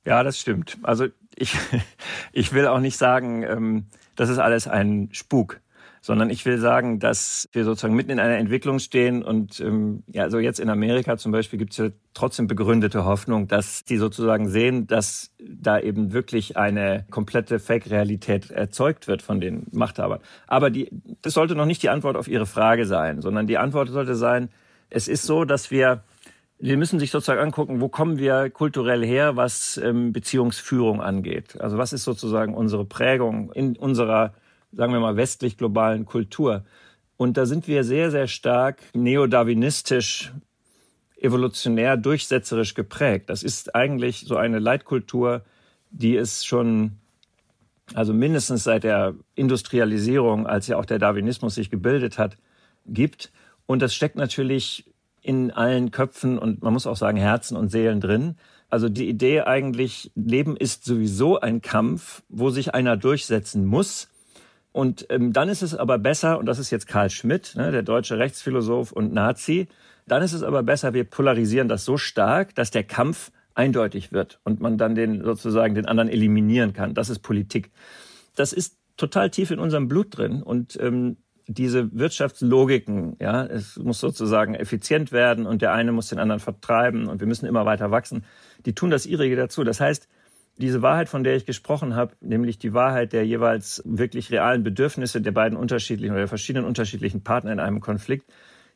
Ja, 0.05 0.25
das 0.25 0.39
stimmt. 0.39 0.79
Also 0.83 1.07
ich, 1.37 1.57
ich 2.33 2.53
will 2.53 2.67
auch 2.67 2.81
nicht 2.81 2.97
sagen, 2.97 3.45
ähm, 3.45 3.87
das 4.17 4.29
ist 4.29 4.39
alles 4.39 4.67
ein 4.67 5.09
Spuk 5.13 5.61
sondern 6.03 6.31
ich 6.31 6.45
will 6.45 6.59
sagen, 6.59 6.99
dass 6.99 7.49
wir 7.53 7.65
sozusagen 7.65 7.95
mitten 7.95 8.11
in 8.11 8.19
einer 8.19 8.37
Entwicklung 8.37 8.81
stehen 8.81 9.23
und 9.23 9.61
ähm, 9.61 10.03
ja, 10.09 10.25
also 10.25 10.41
jetzt 10.41 10.59
in 10.59 10.69
Amerika 10.69 11.17
zum 11.17 11.31
Beispiel 11.31 11.61
gibt 11.61 11.71
es 11.71 11.79
ja 11.79 11.89
trotzdem 12.13 12.49
begründete 12.49 13.05
Hoffnung, 13.05 13.47
dass 13.47 13.85
die 13.85 13.97
sozusagen 13.99 14.49
sehen, 14.49 14.89
dass 14.89 15.31
da 15.39 15.79
eben 15.79 16.13
wirklich 16.13 16.57
eine 16.57 17.07
komplette 17.11 17.61
Fake-Realität 17.61 18.51
erzeugt 18.51 19.07
wird 19.07 19.23
von 19.23 19.41
den 19.41 19.69
Machthabern. 19.71 20.19
Aber 20.49 20.71
die, 20.71 20.91
das 21.23 21.35
sollte 21.35 21.55
noch 21.55 21.67
nicht 21.67 21.85
die 21.85 21.89
Antwort 21.89 22.17
auf 22.17 22.27
Ihre 22.27 22.47
Frage 22.47 22.85
sein, 22.85 23.23
sondern 23.23 23.47
die 23.47 23.59
Antwort 23.59 23.89
sollte 23.89 24.17
sein, 24.17 24.49
es 24.91 25.07
ist 25.07 25.23
so, 25.23 25.45
dass 25.45 25.71
wir 25.71 26.03
wir 26.59 26.77
müssen 26.77 27.01
sich 27.01 27.11
sozusagen 27.11 27.41
angucken, 27.41 27.81
wo 27.81 27.89
kommen 27.89 28.19
wir 28.19 28.49
kulturell 28.49 29.05
her, 29.05 29.35
was 29.35 29.81
ähm, 29.83 30.13
Beziehungsführung 30.13 31.03
angeht. 31.03 31.61
Also 31.61 31.77
was 31.77 31.93
ist 31.93 32.05
sozusagen 32.05 32.55
unsere 32.55 32.85
Prägung 32.85 33.51
in 33.51 33.77
unserer 33.77 34.33
sagen 34.73 34.93
wir 34.93 35.01
mal, 35.01 35.17
westlich-globalen 35.17 36.07
Kultur. 36.07 36.65
Und 37.17 37.37
da 37.37 37.47
sind 37.47 37.69
wir 37.69 37.85
sehr, 37.85 38.11
sehr 38.11 38.27
stark 38.27 38.83
neodarwinistisch 38.95 40.33
evolutionär 41.23 41.97
durchsetzerisch 41.97 42.75
geprägt. 42.75 43.31
Das 43.31 43.43
ist 43.43 43.75
eigentlich 43.75 44.25
so 44.27 44.37
eine 44.37 44.59
Leitkultur, 44.59 45.43
die 45.91 46.17
es 46.17 46.45
schon, 46.45 46.93
also 47.95 48.13
mindestens 48.13 48.65
seit 48.65 48.83
der 48.85 49.15
Industrialisierung, 49.35 50.47
als 50.47 50.67
ja 50.67 50.79
auch 50.79 50.85
der 50.85 50.99
Darwinismus 50.99 51.55
sich 51.55 51.71
gebildet 51.71 52.19
hat, 52.19 52.37
gibt. 52.87 53.31
Und 53.67 53.83
das 53.83 53.95
steckt 53.95 54.17
natürlich 54.17 54.91
in 55.21 55.53
allen 55.53 55.93
Köpfen 55.93 56.39
und 56.39 56.63
man 56.63 56.73
muss 56.73 56.89
auch 56.89 56.97
sagen 56.97 57.19
Herzen 57.19 57.57
und 57.57 57.71
Seelen 57.71 58.01
drin. 58.01 58.37
Also 58.69 58.89
die 58.89 59.09
Idee 59.09 59.43
eigentlich, 59.43 60.11
Leben 60.17 60.57
ist 60.57 60.85
sowieso 60.85 61.39
ein 61.39 61.63
Kampf, 61.63 62.23
wo 62.29 62.51
sich 62.51 62.75
einer 62.75 62.97
durchsetzen 62.97 63.65
muss. 63.65 64.09
Und 64.73 65.07
ähm, 65.11 65.33
dann 65.33 65.49
ist 65.49 65.63
es 65.63 65.75
aber 65.75 65.99
besser, 65.99 66.39
und 66.39 66.47
das 66.47 66.59
ist 66.59 66.71
jetzt 66.71 66.87
Karl 66.87 67.11
Schmidt, 67.11 67.55
ne, 67.57 67.71
der 67.71 67.83
deutsche 67.83 68.19
Rechtsphilosoph 68.19 68.93
und 68.93 69.13
Nazi, 69.13 69.69
dann 70.07 70.23
ist 70.23 70.33
es 70.33 70.43
aber 70.43 70.63
besser, 70.63 70.95
wir 70.95 71.05
polarisieren 71.05 71.69
das 71.69 71.85
so 71.85 71.97
stark, 71.97 72.55
dass 72.55 72.71
der 72.71 72.85
Kampf 72.85 73.31
eindeutig 73.55 74.13
wird 74.13 74.41
und 74.45 74.61
man 74.61 74.79
dann 74.79 74.95
den 74.95 75.23
sozusagen 75.23 75.75
den 75.75 75.87
anderen 75.87 76.09
eliminieren 76.09 76.73
kann. 76.73 76.95
Das 76.95 77.11
ist 77.11 77.21
Politik. 77.21 77.71
Das 78.35 78.53
ist 78.53 78.79
total 78.97 79.31
tief 79.31 79.51
in 79.51 79.59
unserem 79.59 79.89
Blut 79.89 80.17
drin 80.17 80.43
und 80.43 80.79
ähm, 80.81 81.19
diese 81.47 81.93
Wirtschaftslogiken, 81.93 83.17
ja, 83.21 83.45
es 83.45 83.77
muss 83.77 84.01
sozusagen 84.01 84.55
effizient 84.55 85.13
werden 85.13 85.45
und 85.45 85.61
der 85.61 85.73
eine 85.73 85.93
muss 85.93 86.09
den 86.09 86.19
anderen 86.19 86.41
vertreiben 86.41 87.09
und 87.09 87.21
wir 87.21 87.27
müssen 87.27 87.47
immer 87.47 87.67
weiter 87.67 87.91
wachsen 87.91 88.25
die 88.67 88.75
tun 88.75 88.91
das 88.91 89.07
ihrige 89.07 89.37
dazu. 89.37 89.65
Das 89.65 89.81
heißt, 89.81 90.09
diese 90.59 90.83
Wahrheit, 90.83 91.09
von 91.09 91.25
der 91.25 91.37
ich 91.37 91.47
gesprochen 91.47 91.97
habe, 91.97 92.15
nämlich 92.21 92.59
die 92.59 92.75
Wahrheit 92.75 93.13
der 93.13 93.27
jeweils 93.27 93.83
wirklich 93.85 94.31
realen 94.31 94.63
Bedürfnisse 94.63 95.21
der 95.21 95.33
beiden 95.33 95.57
unterschiedlichen 95.57 96.13
oder 96.13 96.21
der 96.21 96.29
verschiedenen 96.29 96.67
unterschiedlichen 96.67 97.23
Partner 97.23 97.53
in 97.53 97.61
einem 97.61 97.81
Konflikt, 97.81 98.31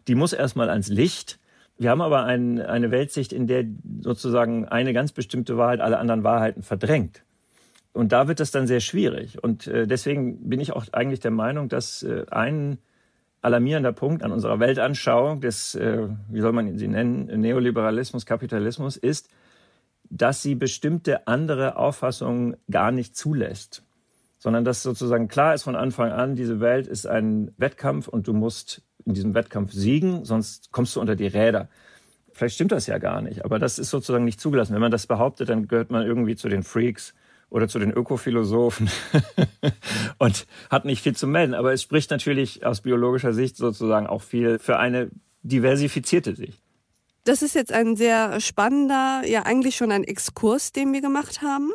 die 0.08 0.14
muss 0.14 0.32
erstmal 0.32 0.70
ans 0.70 0.88
Licht. 0.88 1.38
Wir 1.78 1.90
haben 1.90 2.00
aber 2.00 2.24
ein, 2.24 2.60
eine 2.60 2.90
Weltsicht, 2.90 3.32
in 3.32 3.46
der 3.46 3.64
sozusagen 4.00 4.66
eine 4.66 4.92
ganz 4.92 5.12
bestimmte 5.12 5.58
Wahrheit 5.58 5.80
alle 5.80 5.98
anderen 5.98 6.24
Wahrheiten 6.24 6.62
verdrängt. 6.62 7.22
Und 7.92 8.12
da 8.12 8.28
wird 8.28 8.40
das 8.40 8.50
dann 8.50 8.66
sehr 8.66 8.80
schwierig. 8.80 9.42
Und 9.42 9.66
äh, 9.66 9.86
deswegen 9.86 10.48
bin 10.48 10.60
ich 10.60 10.72
auch 10.72 10.86
eigentlich 10.92 11.20
der 11.20 11.30
Meinung, 11.30 11.68
dass 11.68 12.02
äh, 12.02 12.24
ein 12.30 12.78
alarmierender 13.42 13.92
Punkt 13.92 14.22
an 14.22 14.32
unserer 14.32 14.60
Weltanschauung 14.60 15.40
des, 15.40 15.74
äh, 15.74 16.08
wie 16.28 16.40
soll 16.40 16.52
man 16.52 16.76
sie 16.78 16.88
nennen, 16.88 17.26
Neoliberalismus, 17.40 18.26
Kapitalismus 18.26 18.96
ist, 18.96 19.30
dass 20.10 20.42
sie 20.42 20.54
bestimmte 20.54 21.26
andere 21.26 21.76
Auffassungen 21.76 22.56
gar 22.70 22.90
nicht 22.90 23.16
zulässt, 23.16 23.82
sondern 24.38 24.64
dass 24.64 24.82
sozusagen 24.82 25.28
klar 25.28 25.54
ist 25.54 25.62
von 25.62 25.76
Anfang 25.76 26.12
an, 26.12 26.36
diese 26.36 26.60
Welt 26.60 26.86
ist 26.86 27.06
ein 27.06 27.52
Wettkampf 27.56 28.08
und 28.08 28.28
du 28.28 28.32
musst 28.32 28.82
in 29.04 29.14
diesem 29.14 29.34
Wettkampf 29.34 29.72
siegen, 29.72 30.24
sonst 30.24 30.72
kommst 30.72 30.96
du 30.96 31.00
unter 31.00 31.16
die 31.16 31.26
Räder. 31.26 31.68
Vielleicht 32.32 32.56
stimmt 32.56 32.72
das 32.72 32.86
ja 32.86 32.98
gar 32.98 33.22
nicht, 33.22 33.44
aber 33.44 33.58
das 33.58 33.78
ist 33.78 33.90
sozusagen 33.90 34.24
nicht 34.24 34.40
zugelassen. 34.40 34.74
Wenn 34.74 34.80
man 34.80 34.90
das 34.90 35.06
behauptet, 35.06 35.48
dann 35.48 35.68
gehört 35.68 35.90
man 35.90 36.06
irgendwie 36.06 36.36
zu 36.36 36.48
den 36.48 36.62
Freaks 36.62 37.14
oder 37.48 37.68
zu 37.68 37.78
den 37.78 37.92
Ökophilosophen 37.92 38.90
und 40.18 40.46
hat 40.68 40.84
nicht 40.84 41.02
viel 41.02 41.16
zu 41.16 41.26
melden. 41.26 41.54
Aber 41.54 41.72
es 41.72 41.82
spricht 41.82 42.10
natürlich 42.10 42.66
aus 42.66 42.82
biologischer 42.82 43.32
Sicht 43.32 43.56
sozusagen 43.56 44.06
auch 44.06 44.22
viel 44.22 44.58
für 44.58 44.78
eine 44.78 45.10
diversifizierte 45.42 46.34
Sicht. 46.34 46.60
Das 47.26 47.42
ist 47.42 47.56
jetzt 47.56 47.72
ein 47.72 47.96
sehr 47.96 48.40
spannender, 48.40 49.22
ja 49.26 49.42
eigentlich 49.42 49.74
schon 49.74 49.90
ein 49.90 50.04
Exkurs, 50.04 50.70
den 50.70 50.92
wir 50.92 51.00
gemacht 51.00 51.42
haben. 51.42 51.72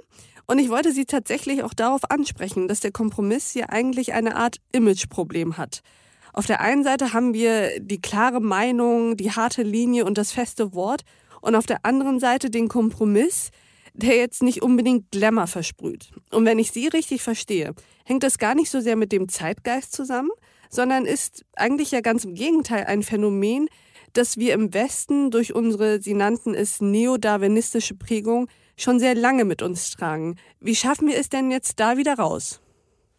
Und 0.48 0.60
ich 0.60 0.70
wollte 0.70 0.94
Sie 0.94 1.04
tatsächlich 1.04 1.64
auch 1.64 1.74
darauf 1.74 2.10
ansprechen, 2.10 2.70
dass 2.70 2.80
der 2.80 2.94
Kompromiss 2.94 3.52
hier 3.52 3.70
eigentlich 3.70 4.14
eine 4.14 4.38
Art 4.38 4.62
Imageproblem 4.72 5.58
hat. 5.58 5.82
Auf 6.32 6.46
der 6.46 6.62
einen 6.62 6.86
Seite 6.86 7.12
haben 7.12 7.34
wir 7.34 7.82
die 7.82 8.00
klare 8.00 8.40
Meinung, 8.40 9.18
die 9.18 9.32
harte 9.34 9.64
Linie 9.64 10.06
und 10.06 10.18
das 10.18 10.32
feste 10.32 10.74
Wort 10.74 11.02
und 11.42 11.56
auf 11.56 11.66
der 11.66 11.86
anderen 11.86 12.22
Seite 12.22 12.50
den 12.50 12.70
Kompromiss, 12.70 13.50
der 13.94 14.16
jetzt 14.16 14.42
nicht 14.44 14.62
unbedingt 14.62 15.12
Glamour 15.12 15.48
versprüht. 15.48 16.14
Und 16.32 16.46
wenn 16.46 16.60
ich 16.60 16.72
Sie 16.72 16.88
richtig 16.88 17.24
verstehe, 17.24 17.74
hängt 18.06 18.24
das 18.24 18.38
gar 18.38 18.56
nicht 18.56 18.72
so 18.72 18.80
sehr 18.80 18.96
mit 18.96 19.12
dem 19.12 19.28
Zeitgeist 19.28 19.92
zusammen, 19.92 20.32
sondern 20.70 21.06
ist 21.06 21.44
eigentlich 21.58 21.92
ja 21.92 22.00
ganz 22.00 22.24
im 22.24 22.36
Gegenteil 22.36 22.86
ein 22.86 23.04
Phänomen, 23.04 23.68
dass 24.14 24.38
wir 24.38 24.54
im 24.54 24.74
Westen 24.74 25.32
durch 25.32 25.54
unsere, 25.54 26.02
Sie 26.02 26.14
nannten 26.14 26.54
es 26.54 26.82
neodarwinistische 26.82 27.96
Prägung, 27.96 28.48
schon 28.78 29.00
sehr 29.00 29.16
lange 29.16 29.46
mit 29.46 29.62
uns 29.62 29.92
tragen. 29.92 30.38
Wie 30.60 30.76
schaffen 30.76 31.08
wir 31.08 31.18
es 31.18 31.30
denn 31.30 31.52
jetzt 31.52 31.80
da 31.80 31.98
wieder 31.98 32.16
raus? 32.16 32.62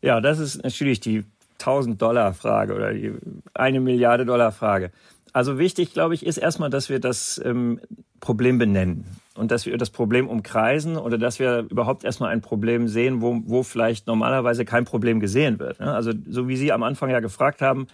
Ja, 0.01 0.21
das 0.21 0.39
ist 0.39 0.63
natürlich 0.63 1.01
die 1.01 1.25
1000-Dollar-Frage 1.61 2.75
oder 2.75 2.93
die 2.93 3.13
eine 3.55 3.81
Milliarde 3.81 4.27
Dollar-Frage. 4.27 4.91
Also 5.33 5.59
wichtig, 5.59 5.93
glaube 5.95 6.15
ich, 6.15 6.27
ist 6.27 6.37
erstmal, 6.37 6.69
dass 6.69 6.89
wir 6.89 6.99
das 6.99 7.41
ähm, 7.43 7.81
Problem 8.21 8.59
benennen 8.59 9.07
und 9.35 9.51
dass 9.51 9.65
wir 9.65 9.79
das 9.79 9.91
Problem 9.91 10.29
umkreisen 10.29 10.97
oder 10.97 11.17
dass 11.17 11.39
wir 11.39 11.67
überhaupt 11.71 12.05
erstmal 12.05 12.31
ein 12.31 12.43
Problem 12.43 12.87
sehen, 12.87 13.23
wo, 13.23 13.41
wo 13.47 13.63
vielleicht 13.63 14.07
normalerweise 14.07 14.65
kein 14.65 14.85
Problem 14.85 15.21
gesehen 15.21 15.59
wird. 15.59 15.81
Ne? 15.81 15.93
Also 15.93 16.13
so 16.29 16.49
wie 16.49 16.57
Sie 16.57 16.73
am 16.73 16.83
Anfang 16.83 17.09
ja 17.11 17.21
gefragt 17.21 17.63
haben, 17.63 17.87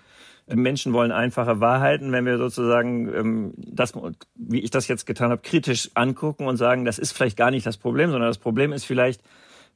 Menschen 0.55 0.93
wollen 0.93 1.13
einfache 1.13 1.61
Wahrheiten, 1.61 2.13
wenn 2.13 2.25
wir 2.25 2.39
sozusagen 2.39 3.13
ähm, 3.15 3.55
das, 3.57 3.93
wie 4.35 4.61
ich 4.61 4.71
das 4.71 4.89
jetzt 4.89 5.07
getan 5.07 5.31
habe, 5.31 5.43
kritisch 5.43 5.91
angucken 5.95 6.47
und 6.47 6.57
sagen, 6.57 6.85
das 6.85 6.99
ist 6.99 7.13
vielleicht 7.13 7.37
gar 7.37 7.51
nicht 7.51 7.67
das 7.67 7.77
Problem, 7.77 8.11
sondern 8.11 8.31
das 8.31 8.39
Problem 8.39 8.73
ist 8.73 8.85
vielleicht, 8.85 9.23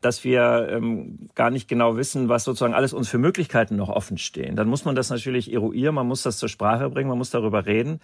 dass 0.01 0.25
wir 0.25 0.69
ähm, 0.71 1.29
gar 1.35 1.51
nicht 1.51 1.69
genau 1.69 1.97
wissen, 1.97 2.29
was 2.29 2.45
sozusagen 2.45 2.75
alles 2.75 2.93
uns 2.93 3.09
für 3.09 3.19
Möglichkeiten 3.19 3.77
noch 3.77 3.89
offen 3.89 4.19
stehen. 4.19 4.57
Dann 4.57 4.69
muss 4.69 4.85
man 4.85 4.95
das 4.95 5.11
natürlich 5.11 5.53
eruieren, 5.53 5.95
man 5.95 6.09
muss 6.09 6.23
das 6.23 6.39
zur 6.39 6.49
Sprache 6.49 6.91
bringen, 6.91 7.09
man 7.09 7.19
muss 7.19 7.31
darüber 7.31 7.67
reden. 7.67 8.01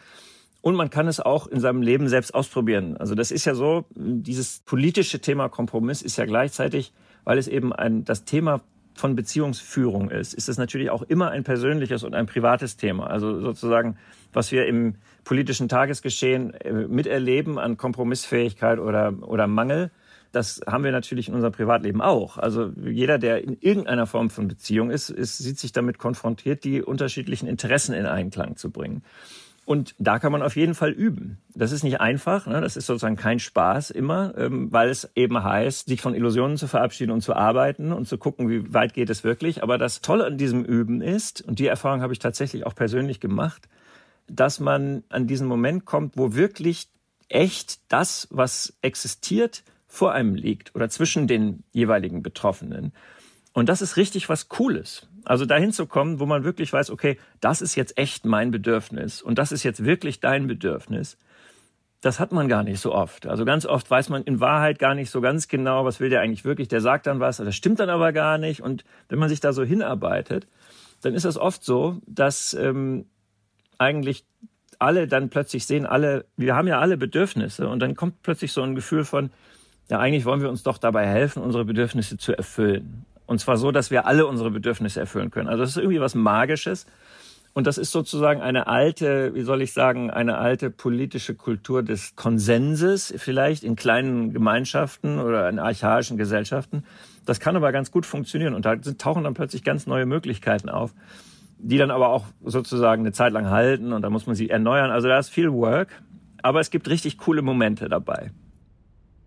Und 0.61 0.75
man 0.75 0.91
kann 0.91 1.07
es 1.07 1.21
auch 1.21 1.47
in 1.47 1.61
seinem 1.61 1.83
Leben 1.83 2.09
selbst 2.09 2.35
ausprobieren. 2.35 2.97
Also 2.97 3.15
das 3.15 3.31
ist 3.31 3.45
ja 3.45 3.55
so, 3.55 3.85
dieses 3.95 4.61
politische 4.61 5.21
Thema 5.21 5.49
Kompromiss 5.49 6.03
ist 6.03 6.19
ja 6.19 6.25
gleichzeitig, 6.25 6.93
weil 7.25 7.39
es 7.39 7.49
eben 7.49 7.73
ein, 7.73 8.05
das 8.05 8.25
Thema 8.25 8.61
von 8.99 9.15
Beziehungsführung 9.15 10.11
ist, 10.11 10.35
ist 10.35 10.49
es 10.49 10.59
natürlich 10.59 10.91
auch 10.91 11.03
immer 11.03 11.31
ein 11.31 11.45
persönliches 11.45 12.03
und 12.03 12.15
ein 12.15 12.27
privates 12.27 12.77
Thema. 12.77 13.07
Also 13.07 13.41
sozusagen, 13.41 13.97
was 14.33 14.51
wir 14.51 14.67
im 14.67 14.97
politischen 15.25 15.69
Tagesgeschehen 15.69 16.53
äh, 16.55 16.73
miterleben 16.73 17.59
an 17.59 17.77
Kompromissfähigkeit 17.77 18.81
oder, 18.81 19.15
oder 19.23 19.47
Mangel, 19.47 19.93
das 20.33 20.61
haben 20.67 20.85
wir 20.85 20.91
natürlich 20.91 21.29
in 21.29 21.35
unserem 21.35 21.53
Privatleben 21.53 22.03
auch. 22.03 22.39
Also 22.39 22.73
jeder, 22.85 23.19
der 23.19 23.43
in 23.45 23.57
irgendeiner 23.61 24.07
Form 24.07 24.31
von 24.31 24.49
Beziehung 24.49 24.91
ist, 24.91 25.11
ist 25.11 25.39
sieht 25.39 25.59
sich 25.59 25.73
damit 25.73 25.99
konfrontiert, 25.99 26.65
die 26.65 26.83
unterschiedlichen 26.83 27.47
Interessen 27.47 27.95
in 27.95 28.05
Einklang 28.05 28.57
zu 28.57 28.71
bringen. 28.71 29.03
Und 29.69 29.95
da 29.99 30.19
kann 30.19 30.33
man 30.33 30.41
auf 30.41 30.57
jeden 30.57 30.75
Fall 30.75 30.93
üben. 30.93 31.43
Das 31.55 31.73
ist 31.73 31.83
nicht 31.83 32.01
einfach, 32.01 32.47
ne? 32.47 32.63
das 32.63 32.79
ist 32.79 32.87
sozusagen 32.87 33.17
kein 33.17 33.39
Spaß 33.39 33.91
immer, 33.91 34.33
ähm, 34.39 34.73
weil 34.73 34.89
es 34.89 35.11
eben 35.15 35.45
heißt, 35.45 35.89
sich 35.91 36.01
von 36.01 36.15
Illusionen 36.15 36.57
zu 36.57 36.67
verabschieden 36.67 37.13
und 37.13 37.21
zu 37.21 37.37
arbeiten 37.37 37.93
und 37.93 38.09
zu 38.09 38.17
gucken, 38.17 38.49
wie 38.49 38.73
weit 38.73 38.95
geht 38.95 39.11
es 39.11 39.25
wirklich. 39.25 39.63
Aber 39.63 39.77
das 39.77 40.01
Tolle 40.01 40.25
an 40.25 40.39
diesem 40.39 40.65
Üben 40.65 41.03
ist, 41.03 41.43
und 41.43 41.59
die 41.59 41.67
Erfahrung 41.67 42.01
habe 42.01 42.15
ich 42.15 42.19
tatsächlich 42.19 42.65
auch 42.65 42.75
persönlich 42.75 43.21
gemacht, 43.21 43.69
dass 44.27 44.59
man 44.59 45.03
an 45.11 45.27
diesen 45.27 45.47
Moment 45.47 45.85
kommt, 45.85 46.17
wo 46.17 46.35
wirklich 46.35 46.89
echt 47.29 47.81
das, 47.93 48.27
was 48.31 48.73
existiert, 48.81 49.65
vor 49.87 50.13
einem 50.13 50.35
liegt 50.35 50.75
oder 50.75 50.89
zwischen 50.89 51.27
den 51.27 51.63
jeweiligen 51.73 52.23
Betroffenen. 52.23 52.95
Und 53.53 53.69
das 53.69 53.83
ist 53.83 53.99
richtig 53.99 54.31
was 54.31 54.49
Cooles. 54.49 55.09
Also 55.29 55.45
dahin 55.45 55.73
zu 55.73 55.85
kommen, 55.85 56.21
wo 56.21 56.27
man 56.27 56.43
wirklich 56.43 56.73
weiß, 56.73 56.91
okay, 56.91 57.19
das 57.41 57.61
ist 57.61 57.75
jetzt 57.75 57.99
echt 57.99 58.25
mein 58.25 58.51
Bedürfnis 58.51 59.21
und 59.21 59.39
das 59.39 59.53
ist 59.53 59.63
jetzt 59.63 59.85
wirklich 59.85 60.21
dein 60.21 60.47
Bedürfnis. 60.47 61.19
Das 62.01 62.19
hat 62.19 62.33
man 62.33 62.49
gar 62.49 62.63
nicht 62.63 62.81
so 62.81 62.95
oft. 62.95 63.27
Also 63.27 63.45
ganz 63.45 63.67
oft 63.67 63.91
weiß 63.91 64.09
man 64.09 64.23
in 64.23 64.41
Wahrheit 64.41 64.79
gar 64.79 64.95
nicht 64.95 65.11
so 65.11 65.21
ganz 65.21 65.47
genau, 65.47 65.85
was 65.85 66.01
will 66.01 66.09
der 66.09 66.23
eigentlich 66.23 66.47
wirklich. 66.47 66.69
Der 66.69 66.81
sagt 66.81 67.07
dann 67.07 67.21
was, 67.21 67.37
das 67.37 67.55
stimmt 67.55 67.79
dann 67.79 67.91
aber 67.91 68.13
gar 68.13 68.39
nicht. 68.39 68.63
Und 68.63 68.85
wenn 69.11 69.19
man 69.19 69.29
sich 69.29 69.41
da 69.41 69.53
so 69.53 69.65
hinarbeitet, 69.65 70.47
dann 71.03 71.13
ist 71.13 71.27
es 71.27 71.37
oft 71.37 71.63
so, 71.63 72.01
dass 72.07 72.55
ähm, 72.55 73.05
eigentlich 73.77 74.25
alle 74.79 75.09
dann 75.09 75.29
plötzlich 75.29 75.67
sehen, 75.67 75.85
alle, 75.85 76.25
wir 76.39 76.57
haben 76.57 76.69
ja 76.69 76.79
alle 76.81 76.97
Bedürfnisse 76.97 77.69
und 77.69 77.81
dann 77.81 77.97
kommt 77.97 78.23
plötzlich 78.23 78.53
so 78.53 78.63
ein 78.63 78.75
Gefühl 78.75 79.05
von, 79.05 79.31
ja, 79.91 79.99
eigentlich 79.99 80.25
wollen 80.25 80.41
wir 80.41 80.49
uns 80.49 80.63
doch 80.63 80.79
dabei 80.79 81.07
helfen, 81.07 81.43
unsere 81.43 81.67
Bedürfnisse 81.67 82.17
zu 82.17 82.33
erfüllen. 82.33 83.05
Und 83.29 83.41
zwar 83.41 83.59
so, 83.59 83.73
dass 83.73 83.91
wir 83.91 84.07
alle 84.07 84.27
unsere 84.27 84.51
Bedürfnisse 84.51 85.01
erfüllen 85.01 85.31
können. 85.31 85.49
Also 85.49 85.61
das 85.61 85.71
ist 85.71 85.77
irgendwie 85.77 86.01
was 86.01 86.15
Magisches. 86.15 86.87
Und 87.53 87.67
das 87.67 87.77
ist 87.77 87.93
sozusagen 87.93 88.41
eine 88.41 88.69
alte, 88.69 89.35
wie 89.35 89.43
soll 89.43 89.61
ich 89.61 89.75
sagen, 89.75 90.11
eine 90.11 90.39
alte 90.39 90.71
politische 90.71 91.35
Kultur 91.35 91.83
des 91.83 92.17
Konsenses, 92.17 93.13
vielleicht 93.19 93.65
in 93.65 93.77
kleinen 93.77 94.33
Gemeinschaften 94.33 95.19
oder 95.19 95.47
in 95.51 95.59
archaischen 95.59 96.17
Gesellschaften. 96.17 96.85
Das 97.27 97.39
kann 97.39 97.55
aber 97.55 97.71
ganz 97.71 97.91
gut 97.91 98.07
funktionieren. 98.07 98.55
Und 98.55 98.65
da 98.65 98.77
tauchen 98.77 99.25
dann 99.25 99.35
plötzlich 99.35 99.63
ganz 99.63 99.87
neue 99.87 100.07
Möglichkeiten 100.07 100.71
auf, 100.71 100.95
die 101.59 101.77
dann 101.77 101.91
aber 101.91 102.09
auch 102.09 102.25
sozusagen 102.43 103.03
eine 103.03 103.13
Zeit 103.13 103.35
lang 103.35 103.51
halten 103.51 103.93
und 103.93 104.01
da 104.01 104.09
muss 104.09 104.27
man 104.27 104.37
sie 104.37 104.49
erneuern. 104.49 104.91
Also 104.91 105.07
da 105.07 105.19
ist 105.19 105.29
viel 105.29 105.53
Work, 105.53 106.03
aber 106.43 106.61
es 106.61 106.71
gibt 106.71 106.89
richtig 106.89 107.19
coole 107.19 107.43
Momente 107.43 107.91
dabei. 107.91 108.31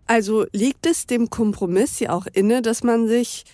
Also 0.08 0.46
liegt 0.52 0.86
es 0.86 1.06
dem 1.06 1.30
Kompromiss 1.30 2.00
ja 2.00 2.10
auch 2.10 2.26
inne, 2.26 2.62
dass 2.62 2.82
man 2.82 3.06
sich 3.06 3.44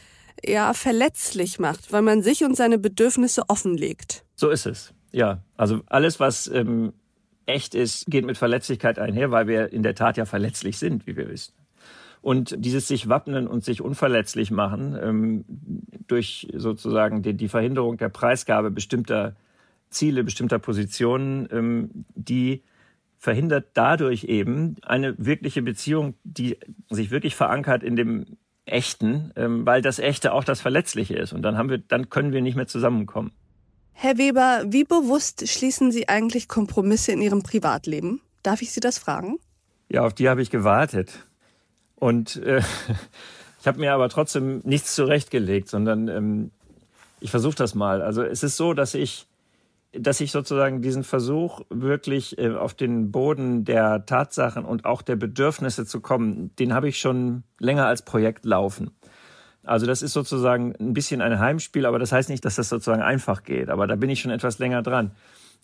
ja 0.45 0.73
verletzlich 0.75 1.59
macht, 1.59 1.93
weil 1.93 2.03
man 2.03 2.23
sich 2.23 2.45
und 2.45 2.57
seine 2.57 2.79
Bedürfnisse 2.79 3.43
offenlegt. 3.49 4.25
So 4.35 4.51
ist 4.51 4.67
es. 4.67 4.93
Ja, 5.13 5.43
also 5.57 5.81
alles, 5.87 6.21
was 6.21 6.47
ähm, 6.49 6.93
echt 7.47 7.75
ist, 7.75 8.07
geht 8.07 8.27
mit 8.27 8.37
Verletzlichkeit 8.37 8.99
einher, 8.99 9.31
weil 9.31 9.49
wir 9.49 9.73
in 9.73 9.83
der 9.83 9.95
Tat 9.95 10.17
ja 10.17 10.27
verletzlich 10.27 10.79
sind, 10.79 11.07
wie 11.07 11.17
wir 11.17 11.29
wissen. 11.29 11.55
Und 12.21 12.55
dieses 12.59 12.89
sich 12.89 13.09
wappnen 13.09 13.47
und 13.47 13.65
sich 13.65 13.81
unverletzlich 13.81 14.51
machen 14.51 14.99
ähm, 15.01 15.45
durch 16.09 16.49
sozusagen 16.55 17.23
die, 17.23 17.35
die, 17.35 17.49
Verhinderung 17.49 17.97
der 17.97 18.09
Preisgabe 18.09 18.71
bestimmter 18.71 19.37
Ziele, 19.89 20.25
bestimmter 20.25 20.59
Positionen, 20.59 21.49
ähm, 21.51 22.05
die 22.15 22.63
verhindert 23.19 23.69
dadurch 23.75 24.25
eben 24.25 24.77
eine 24.83 25.15
wirkliche 25.19 25.63
Beziehung, 25.63 26.15
die 26.25 26.59
sich 26.91 27.11
wirklich 27.11 27.35
verankert 27.35 27.83
in 27.83 27.97
dem 27.97 28.37
Echten, 28.73 29.33
ähm, 29.37 29.67
weil 29.67 29.83
das 29.83 29.99
Echte 29.99 30.33
auch 30.33 30.45
das 30.45 30.61
Verletzliche 30.61 31.15
ist. 31.15 31.33
Und 31.33 31.43
dann 31.43 31.57
haben 31.57 31.71
wir, 31.71 31.79
dann 31.79 32.11
können 32.11 32.33
wir 32.33 32.43
nicht 32.43 32.57
mehr 32.57 32.67
zusammenkommen. 32.67 33.33
Herr 33.93 34.19
Weber, 34.19 34.65
wie 34.67 34.85
bewusst 34.85 35.49
schließen 35.49 35.91
Sie 35.91 36.09
eigentlich 36.09 36.49
Kompromisse 36.49 37.13
in 37.13 37.21
Ihrem 37.21 37.43
Privatleben? 37.43 38.21
Darf 38.43 38.63
ich 38.63 38.73
Sie 38.73 38.81
das 38.81 38.99
fragen? 38.99 39.39
Ja, 39.89 40.05
auf 40.05 40.15
die 40.15 40.29
habe 40.29 40.43
ich 40.43 40.51
gewartet. 40.51 41.27
Und 41.97 42.37
äh, 42.37 42.63
ich 43.61 43.67
habe 43.67 43.81
mir 43.81 43.93
aber 43.93 44.09
trotzdem 44.09 44.61
nichts 44.65 44.95
zurechtgelegt, 44.95 45.69
sondern 45.69 46.09
ähm, 46.09 46.51
ich 47.21 47.31
versuche 47.31 47.57
das 47.57 47.75
mal. 47.75 48.03
Also 48.03 48.23
es 48.23 48.43
ist 48.43 48.57
so, 48.57 48.75
dass 48.75 48.95
ich, 48.95 49.27
dass 50.01 50.21
ich 50.21 50.33
sozusagen 50.33 50.83
diesen 50.83 51.05
Versuch 51.05 51.63
wirklich 51.71 52.39
äh, 52.39 52.55
auf 52.55 52.75
den 52.75 53.11
Boden 53.11 53.65
der 53.65 54.07
Tatsachen 54.07 54.65
und 54.65 54.85
auch 54.85 55.03
der 55.03 55.17
Bedürfnisse 55.17 55.87
zu 55.87 56.01
kommen, 56.01 56.55
den 56.57 56.75
habe 56.75 56.89
ich 56.89 56.99
schon 56.99 57.45
länger 57.59 57.87
als 57.87 58.03
Projekt 58.03 58.45
laufen. 58.45 58.91
Also 59.65 59.87
das 59.87 60.03
ist 60.03 60.13
sozusagen 60.13 60.75
ein 60.81 60.95
bisschen 60.95 61.21
ein 61.21 61.39
Heimspiel, 61.39 61.85
aber 61.85 61.99
das 61.99 62.13
heißt 62.13 62.31
nicht, 62.31 62.45
dass 62.45 62.57
das 62.57 62.69
sozusagen 62.69 63.03
einfach 63.03 63.43
geht. 63.43 63.69
Aber 63.69 63.87
da 63.87 63.97
bin 63.97 64.09
ich 64.09 64.21
schon 64.21 64.31
etwas 64.31 64.59
länger 64.59 64.83
dran. 64.83 65.13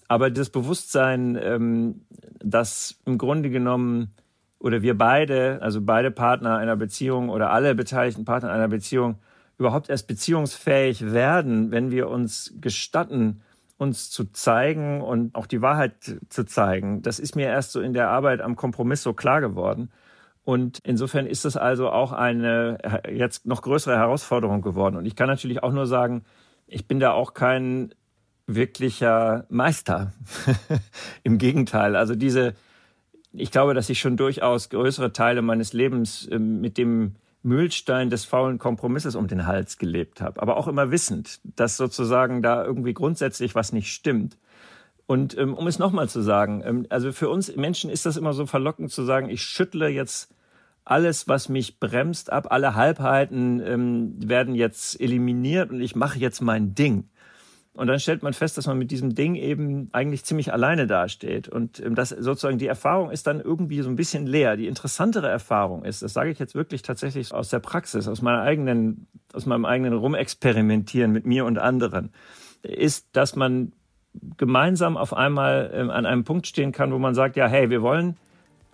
Aber 0.08 0.30
das 0.30 0.50
Bewusstsein, 0.50 1.38
ähm, 1.40 2.02
dass 2.40 3.00
im 3.06 3.16
Grunde 3.16 3.50
genommen 3.50 4.14
oder 4.58 4.82
wir 4.82 4.96
beide, 4.96 5.58
also 5.62 5.80
beide 5.80 6.10
Partner 6.10 6.56
einer 6.56 6.76
Beziehung 6.76 7.28
oder 7.28 7.50
alle 7.50 7.74
beteiligten 7.74 8.24
Partner 8.24 8.50
einer 8.50 8.68
Beziehung 8.68 9.18
überhaupt 9.58 9.88
erst 9.88 10.06
beziehungsfähig 10.06 11.12
werden, 11.12 11.70
wenn 11.70 11.90
wir 11.90 12.08
uns 12.08 12.54
gestatten, 12.60 13.42
uns 13.84 14.10
zu 14.10 14.24
zeigen 14.32 15.00
und 15.00 15.34
auch 15.36 15.46
die 15.46 15.62
Wahrheit 15.62 16.18
zu 16.28 16.44
zeigen. 16.44 17.02
Das 17.02 17.20
ist 17.20 17.36
mir 17.36 17.46
erst 17.46 17.70
so 17.72 17.80
in 17.80 17.92
der 17.92 18.08
Arbeit 18.08 18.40
am 18.40 18.56
Kompromiss 18.56 19.02
so 19.02 19.12
klar 19.12 19.40
geworden. 19.40 19.90
Und 20.42 20.80
insofern 20.82 21.26
ist 21.26 21.44
es 21.44 21.56
also 21.56 21.90
auch 21.90 22.12
eine 22.12 22.78
jetzt 23.10 23.46
noch 23.46 23.62
größere 23.62 23.96
Herausforderung 23.96 24.60
geworden. 24.60 24.96
Und 24.96 25.06
ich 25.06 25.16
kann 25.16 25.28
natürlich 25.28 25.62
auch 25.62 25.72
nur 25.72 25.86
sagen, 25.86 26.24
ich 26.66 26.88
bin 26.88 26.98
da 26.98 27.12
auch 27.12 27.32
kein 27.32 27.94
wirklicher 28.46 29.46
Meister. 29.48 30.12
Im 31.22 31.38
Gegenteil. 31.38 31.96
Also 31.96 32.14
diese, 32.14 32.54
ich 33.32 33.50
glaube, 33.50 33.74
dass 33.74 33.88
ich 33.88 34.00
schon 34.00 34.16
durchaus 34.16 34.68
größere 34.68 35.12
Teile 35.12 35.40
meines 35.40 35.72
Lebens 35.72 36.28
ähm, 36.30 36.60
mit 36.60 36.76
dem 36.76 37.14
Mühlstein 37.44 38.10
des 38.10 38.24
faulen 38.24 38.58
Kompromisses 38.58 39.14
um 39.14 39.28
den 39.28 39.46
Hals 39.46 39.78
gelebt 39.78 40.20
habe, 40.20 40.40
aber 40.40 40.56
auch 40.56 40.66
immer 40.66 40.90
wissend, 40.90 41.40
dass 41.56 41.76
sozusagen 41.76 42.42
da 42.42 42.64
irgendwie 42.64 42.94
grundsätzlich 42.94 43.54
was 43.54 43.72
nicht 43.72 43.92
stimmt. 43.92 44.38
Und 45.06 45.36
ähm, 45.36 45.52
um 45.54 45.66
es 45.66 45.78
nochmal 45.78 46.08
zu 46.08 46.22
sagen, 46.22 46.62
ähm, 46.64 46.86
also 46.88 47.12
für 47.12 47.28
uns 47.28 47.54
Menschen 47.54 47.90
ist 47.90 48.06
das 48.06 48.16
immer 48.16 48.32
so 48.32 48.46
verlockend 48.46 48.90
zu 48.90 49.04
sagen, 49.04 49.28
ich 49.28 49.42
schüttle 49.42 49.88
jetzt 49.88 50.34
alles, 50.86 51.28
was 51.28 51.48
mich 51.48 51.78
bremst, 51.78 52.32
ab, 52.32 52.46
alle 52.50 52.74
Halbheiten 52.74 53.60
ähm, 53.60 54.14
werden 54.18 54.54
jetzt 54.54 55.00
eliminiert 55.00 55.70
und 55.70 55.80
ich 55.80 55.94
mache 55.96 56.18
jetzt 56.18 56.40
mein 56.40 56.74
Ding. 56.74 57.08
Und 57.74 57.88
dann 57.88 57.98
stellt 57.98 58.22
man 58.22 58.32
fest, 58.34 58.56
dass 58.56 58.68
man 58.68 58.78
mit 58.78 58.92
diesem 58.92 59.16
Ding 59.16 59.34
eben 59.34 59.88
eigentlich 59.90 60.24
ziemlich 60.24 60.52
alleine 60.52 60.86
dasteht. 60.86 61.48
Und 61.48 61.80
ähm, 61.80 61.96
das 61.96 62.10
sozusagen 62.10 62.58
die 62.58 62.68
Erfahrung 62.68 63.10
ist 63.10 63.26
dann 63.26 63.40
irgendwie 63.40 63.82
so 63.82 63.90
ein 63.90 63.96
bisschen 63.96 64.26
leer. 64.26 64.56
Die 64.56 64.68
interessantere 64.68 65.28
Erfahrung 65.28 65.84
ist, 65.84 66.00
das 66.00 66.12
sage 66.12 66.30
ich 66.30 66.38
jetzt 66.38 66.54
wirklich 66.54 66.82
tatsächlich 66.82 67.34
aus 67.34 67.48
der 67.48 67.58
Praxis, 67.58 68.06
aus 68.06 68.22
meiner 68.22 68.42
eigenen, 68.42 69.08
aus 69.32 69.44
meinem 69.46 69.64
eigenen 69.64 69.92
Rumexperimentieren 69.92 71.10
mit 71.10 71.26
mir 71.26 71.44
und 71.44 71.58
anderen, 71.58 72.12
ist, 72.62 73.08
dass 73.12 73.34
man 73.34 73.72
gemeinsam 74.36 74.96
auf 74.96 75.12
einmal 75.12 75.72
ähm, 75.74 75.90
an 75.90 76.06
einem 76.06 76.22
Punkt 76.22 76.46
stehen 76.46 76.70
kann, 76.70 76.92
wo 76.92 76.98
man 76.98 77.16
sagt, 77.16 77.34
ja, 77.34 77.48
hey, 77.48 77.70
wir 77.70 77.82
wollen 77.82 78.16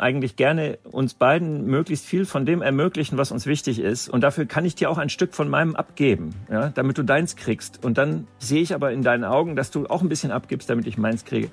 eigentlich 0.01 0.37
gerne 0.37 0.79
uns 0.91 1.15
beiden 1.15 1.67
möglichst 1.67 2.07
viel 2.07 2.25
von 2.25 2.47
dem 2.47 2.63
ermöglichen, 2.63 3.19
was 3.19 3.31
uns 3.33 3.47
wichtig 3.47 3.79
ist. 3.79 4.09
Und 4.09 4.23
dafür 4.23 4.47
kann 4.47 4.65
ich 4.65 4.75
dir 4.75 4.91
auch 4.91 4.99
ein 4.99 5.11
Stück 5.11 5.35
von 5.35 5.49
meinem 5.49 5.77
abgeben, 5.77 6.35
ja, 6.51 6.71
damit 6.71 6.99
du 6.99 7.03
deins 7.03 7.37
kriegst. 7.37 7.85
Und 7.85 7.99
dann 7.99 8.27
sehe 8.39 8.63
ich 8.63 8.75
aber 8.75 8.93
in 8.93 9.03
deinen 9.03 9.25
Augen, 9.25 9.57
dass 9.57 9.71
du 9.71 9.87
auch 9.87 10.03
ein 10.03 10.09
bisschen 10.09 10.31
abgibst, 10.31 10.71
damit 10.71 10.87
ich 10.87 10.97
meins 10.97 11.25
kriege. 11.25 11.51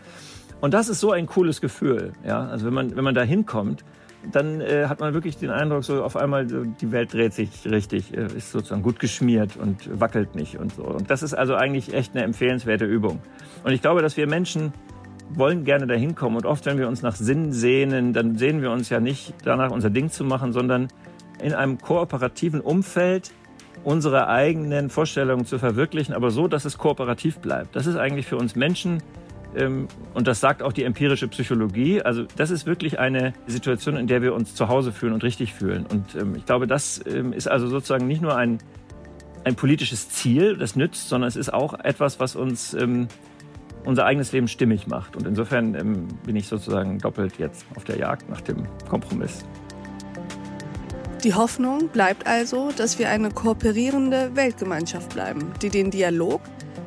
Und 0.62 0.74
das 0.74 0.90
ist 0.90 1.00
so 1.00 1.12
ein 1.12 1.28
cooles 1.28 1.62
Gefühl, 1.62 2.14
ja. 2.26 2.48
Also 2.48 2.66
wenn 2.66 2.74
man, 2.74 2.96
wenn 2.96 3.04
man 3.04 3.14
da 3.14 3.22
hinkommt, 3.22 3.84
dann 4.32 4.62
äh, 4.62 4.86
hat 4.88 5.00
man 5.00 5.14
wirklich 5.14 5.38
den 5.38 5.50
Eindruck, 5.50 5.84
so 5.84 6.04
auf 6.04 6.18
einmal 6.18 6.50
so, 6.50 6.64
die 6.64 6.92
Welt 6.92 7.14
dreht 7.14 7.34
sich 7.34 7.66
richtig, 7.66 8.16
äh, 8.16 8.26
ist 8.26 8.52
sozusagen 8.52 8.82
gut 8.82 9.00
geschmiert 9.00 9.58
und 9.58 10.00
wackelt 10.00 10.36
nicht 10.36 10.58
und 10.58 10.74
so. 10.74 10.84
Und 10.84 11.10
das 11.10 11.22
ist 11.22 11.34
also 11.34 11.56
eigentlich 11.56 11.94
echt 11.94 12.16
eine 12.16 12.24
empfehlenswerte 12.24 12.86
Übung. 12.86 13.20
Und 13.64 13.72
ich 13.72 13.82
glaube, 13.82 14.02
dass 14.02 14.18
wir 14.18 14.28
Menschen 14.28 14.74
wollen 15.30 15.64
gerne 15.64 15.88
dahin 15.88 16.16
kommen. 16.16 16.38
Und 16.38 16.46
oft, 16.46 16.66
wenn 16.66 16.78
wir 16.78 16.88
uns 16.88 17.02
nach 17.02 17.16
Sinn 17.16 17.54
sehnen, 17.54 18.14
dann 18.14 18.38
sehen 18.38 18.62
wir 18.62 18.72
uns 18.72 18.90
ja 18.90 19.00
nicht 19.00 19.34
danach, 19.44 19.72
unser 19.72 19.90
Ding 19.90 20.10
zu 20.10 20.24
machen, 20.24 20.54
sondern 20.54 20.88
in 21.42 21.54
einem 21.54 21.80
kooperativen 21.80 22.62
Umfeld 22.62 23.32
unsere 23.84 24.28
eigenen 24.28 24.90
Vorstellungen 24.90 25.46
zu 25.46 25.60
verwirklichen, 25.60 26.14
aber 26.14 26.32
so, 26.32 26.48
dass 26.48 26.66
es 26.66 26.78
kooperativ 26.78 27.40
bleibt. 27.40 27.76
Das 27.76 27.86
ist 27.86 27.96
eigentlich 27.96 28.26
für 28.26 28.38
uns 28.38 28.56
Menschen, 28.56 29.02
ähm, 29.56 29.88
und 30.14 30.28
das 30.28 30.40
sagt 30.40 30.62
auch 30.62 30.74
die 30.74 30.84
empirische 30.84 31.28
Psychologie, 31.28 32.02
also 32.02 32.26
das 32.36 32.52
ist 32.52 32.66
wirklich 32.66 33.00
eine 33.00 33.34
Situation, 33.46 33.96
in 33.96 34.08
der 34.08 34.22
wir 34.22 34.34
uns 34.34 34.56
zu 34.56 34.68
Hause 34.68 34.92
fühlen 34.92 35.14
und 35.14 35.24
richtig 35.24 35.54
fühlen. 35.54 35.86
Und 35.86 36.16
ähm, 36.16 36.36
ich 36.36 36.46
glaube, 36.46 36.68
das 36.68 37.02
ähm, 37.06 37.34
ist 37.34 37.48
also 37.48 37.68
sozusagen 37.68 38.08
nicht 38.08 38.22
nur 38.22 38.36
ein, 38.36 38.60
ein 39.44 39.56
politisches 39.56 40.10
Ziel, 40.10 40.58
das 40.58 40.76
nützt, 40.76 41.08
sondern 41.08 41.28
es 41.28 41.36
ist 41.36 41.54
auch 41.54 41.80
etwas, 41.80 42.20
was 42.20 42.36
uns 42.36 42.76
unser 43.88 44.06
eigenes 44.06 44.34
Leben 44.34 44.48
stimmig 44.48 44.88
macht. 44.88 45.16
Und 45.16 45.26
insofern 45.26 45.74
ähm, 45.74 46.08
bin 46.26 46.36
ich 46.36 46.48
sozusagen 46.48 47.00
doppelt 47.00 47.40
jetzt 47.40 47.66
auf 47.76 47.86
der 47.86 47.98
Jagd 47.98 48.30
nach 48.30 48.42
dem 48.42 48.68
Kompromiss. 48.90 49.46
Die 51.24 51.34
Hoffnung 51.34 51.88
bleibt 51.88 52.28
also, 52.28 52.72
dass 52.76 53.00
wir 53.00 53.10
eine 53.10 53.32
kooperierende 53.32 54.36
Weltgemeinschaft 54.36 55.14
bleiben, 55.14 55.52
die 55.62 55.70
den 55.70 55.90
Dialog 55.90 56.42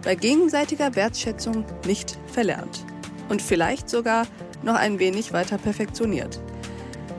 bei 0.05 0.15
gegenseitiger 0.15 0.95
Wertschätzung 0.95 1.65
nicht 1.87 2.19
verlernt 2.27 2.85
und 3.29 3.43
vielleicht 3.43 3.89
sogar 3.89 4.27
noch 4.63 4.77
ein 4.77 4.99
wenig 4.99 5.33
weiter 5.33 5.59
perfektioniert. 5.59 6.41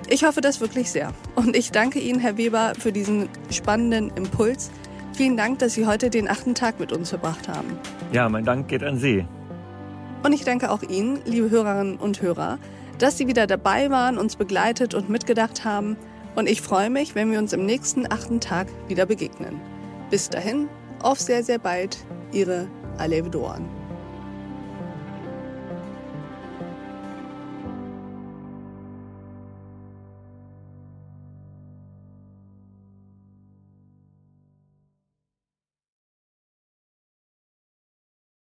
Ich 0.10 0.24
hoffe 0.24 0.42
das 0.42 0.62
wirklich 0.62 0.92
sehr. 0.92 1.12
Und 1.36 1.56
ich 1.56 1.72
danke 1.72 2.00
Ihnen, 2.00 2.20
Herr 2.20 2.38
Weber, 2.38 2.74
für 2.78 2.92
diesen 2.92 3.30
spannenden 3.50 4.10
Impuls. 4.16 4.72
Vielen 5.14 5.38
Dank, 5.38 5.60
dass 5.60 5.74
Sie 5.74 5.86
heute 5.86 6.10
den 6.10 6.30
achten 6.30 6.54
Tag 6.54 6.80
mit 6.80 6.92
uns 6.92 7.10
verbracht 7.10 7.48
haben. 7.48 7.68
Ja, 8.12 8.30
mein 8.30 8.46
Dank 8.46 8.68
geht 8.68 8.84
an 8.84 8.98
Sie. 8.98 9.26
Und 10.24 10.34
ich 10.34 10.44
danke 10.44 10.70
auch 10.70 10.84
Ihnen, 10.84 11.20
liebe 11.26 11.50
Hörerinnen 11.50 11.98
und 11.98 12.22
Hörer, 12.22 12.60
dass 13.00 13.18
Sie 13.18 13.28
wieder 13.28 13.48
dabei 13.48 13.90
waren, 13.90 14.18
uns 14.18 14.36
begleitet 14.36 14.94
und 14.94 15.10
mitgedacht 15.10 15.66
haben. 15.66 15.98
Und 16.36 16.48
ich 16.48 16.62
freue 16.62 16.90
mich, 16.90 17.16
wenn 17.16 17.32
wir 17.32 17.40
uns 17.40 17.54
im 17.54 17.66
nächsten 17.66 18.12
achten 18.12 18.40
Tag 18.40 18.68
wieder 18.88 19.06
begegnen. 19.06 19.60
Bis 20.12 20.30
dahin, 20.30 20.70
auf 21.02 21.20
sehr, 21.20 21.44
sehr 21.44 21.58
bald, 21.58 21.98
Ihre 22.32 22.68
Alev 22.98 23.30
Doan. 23.30 23.81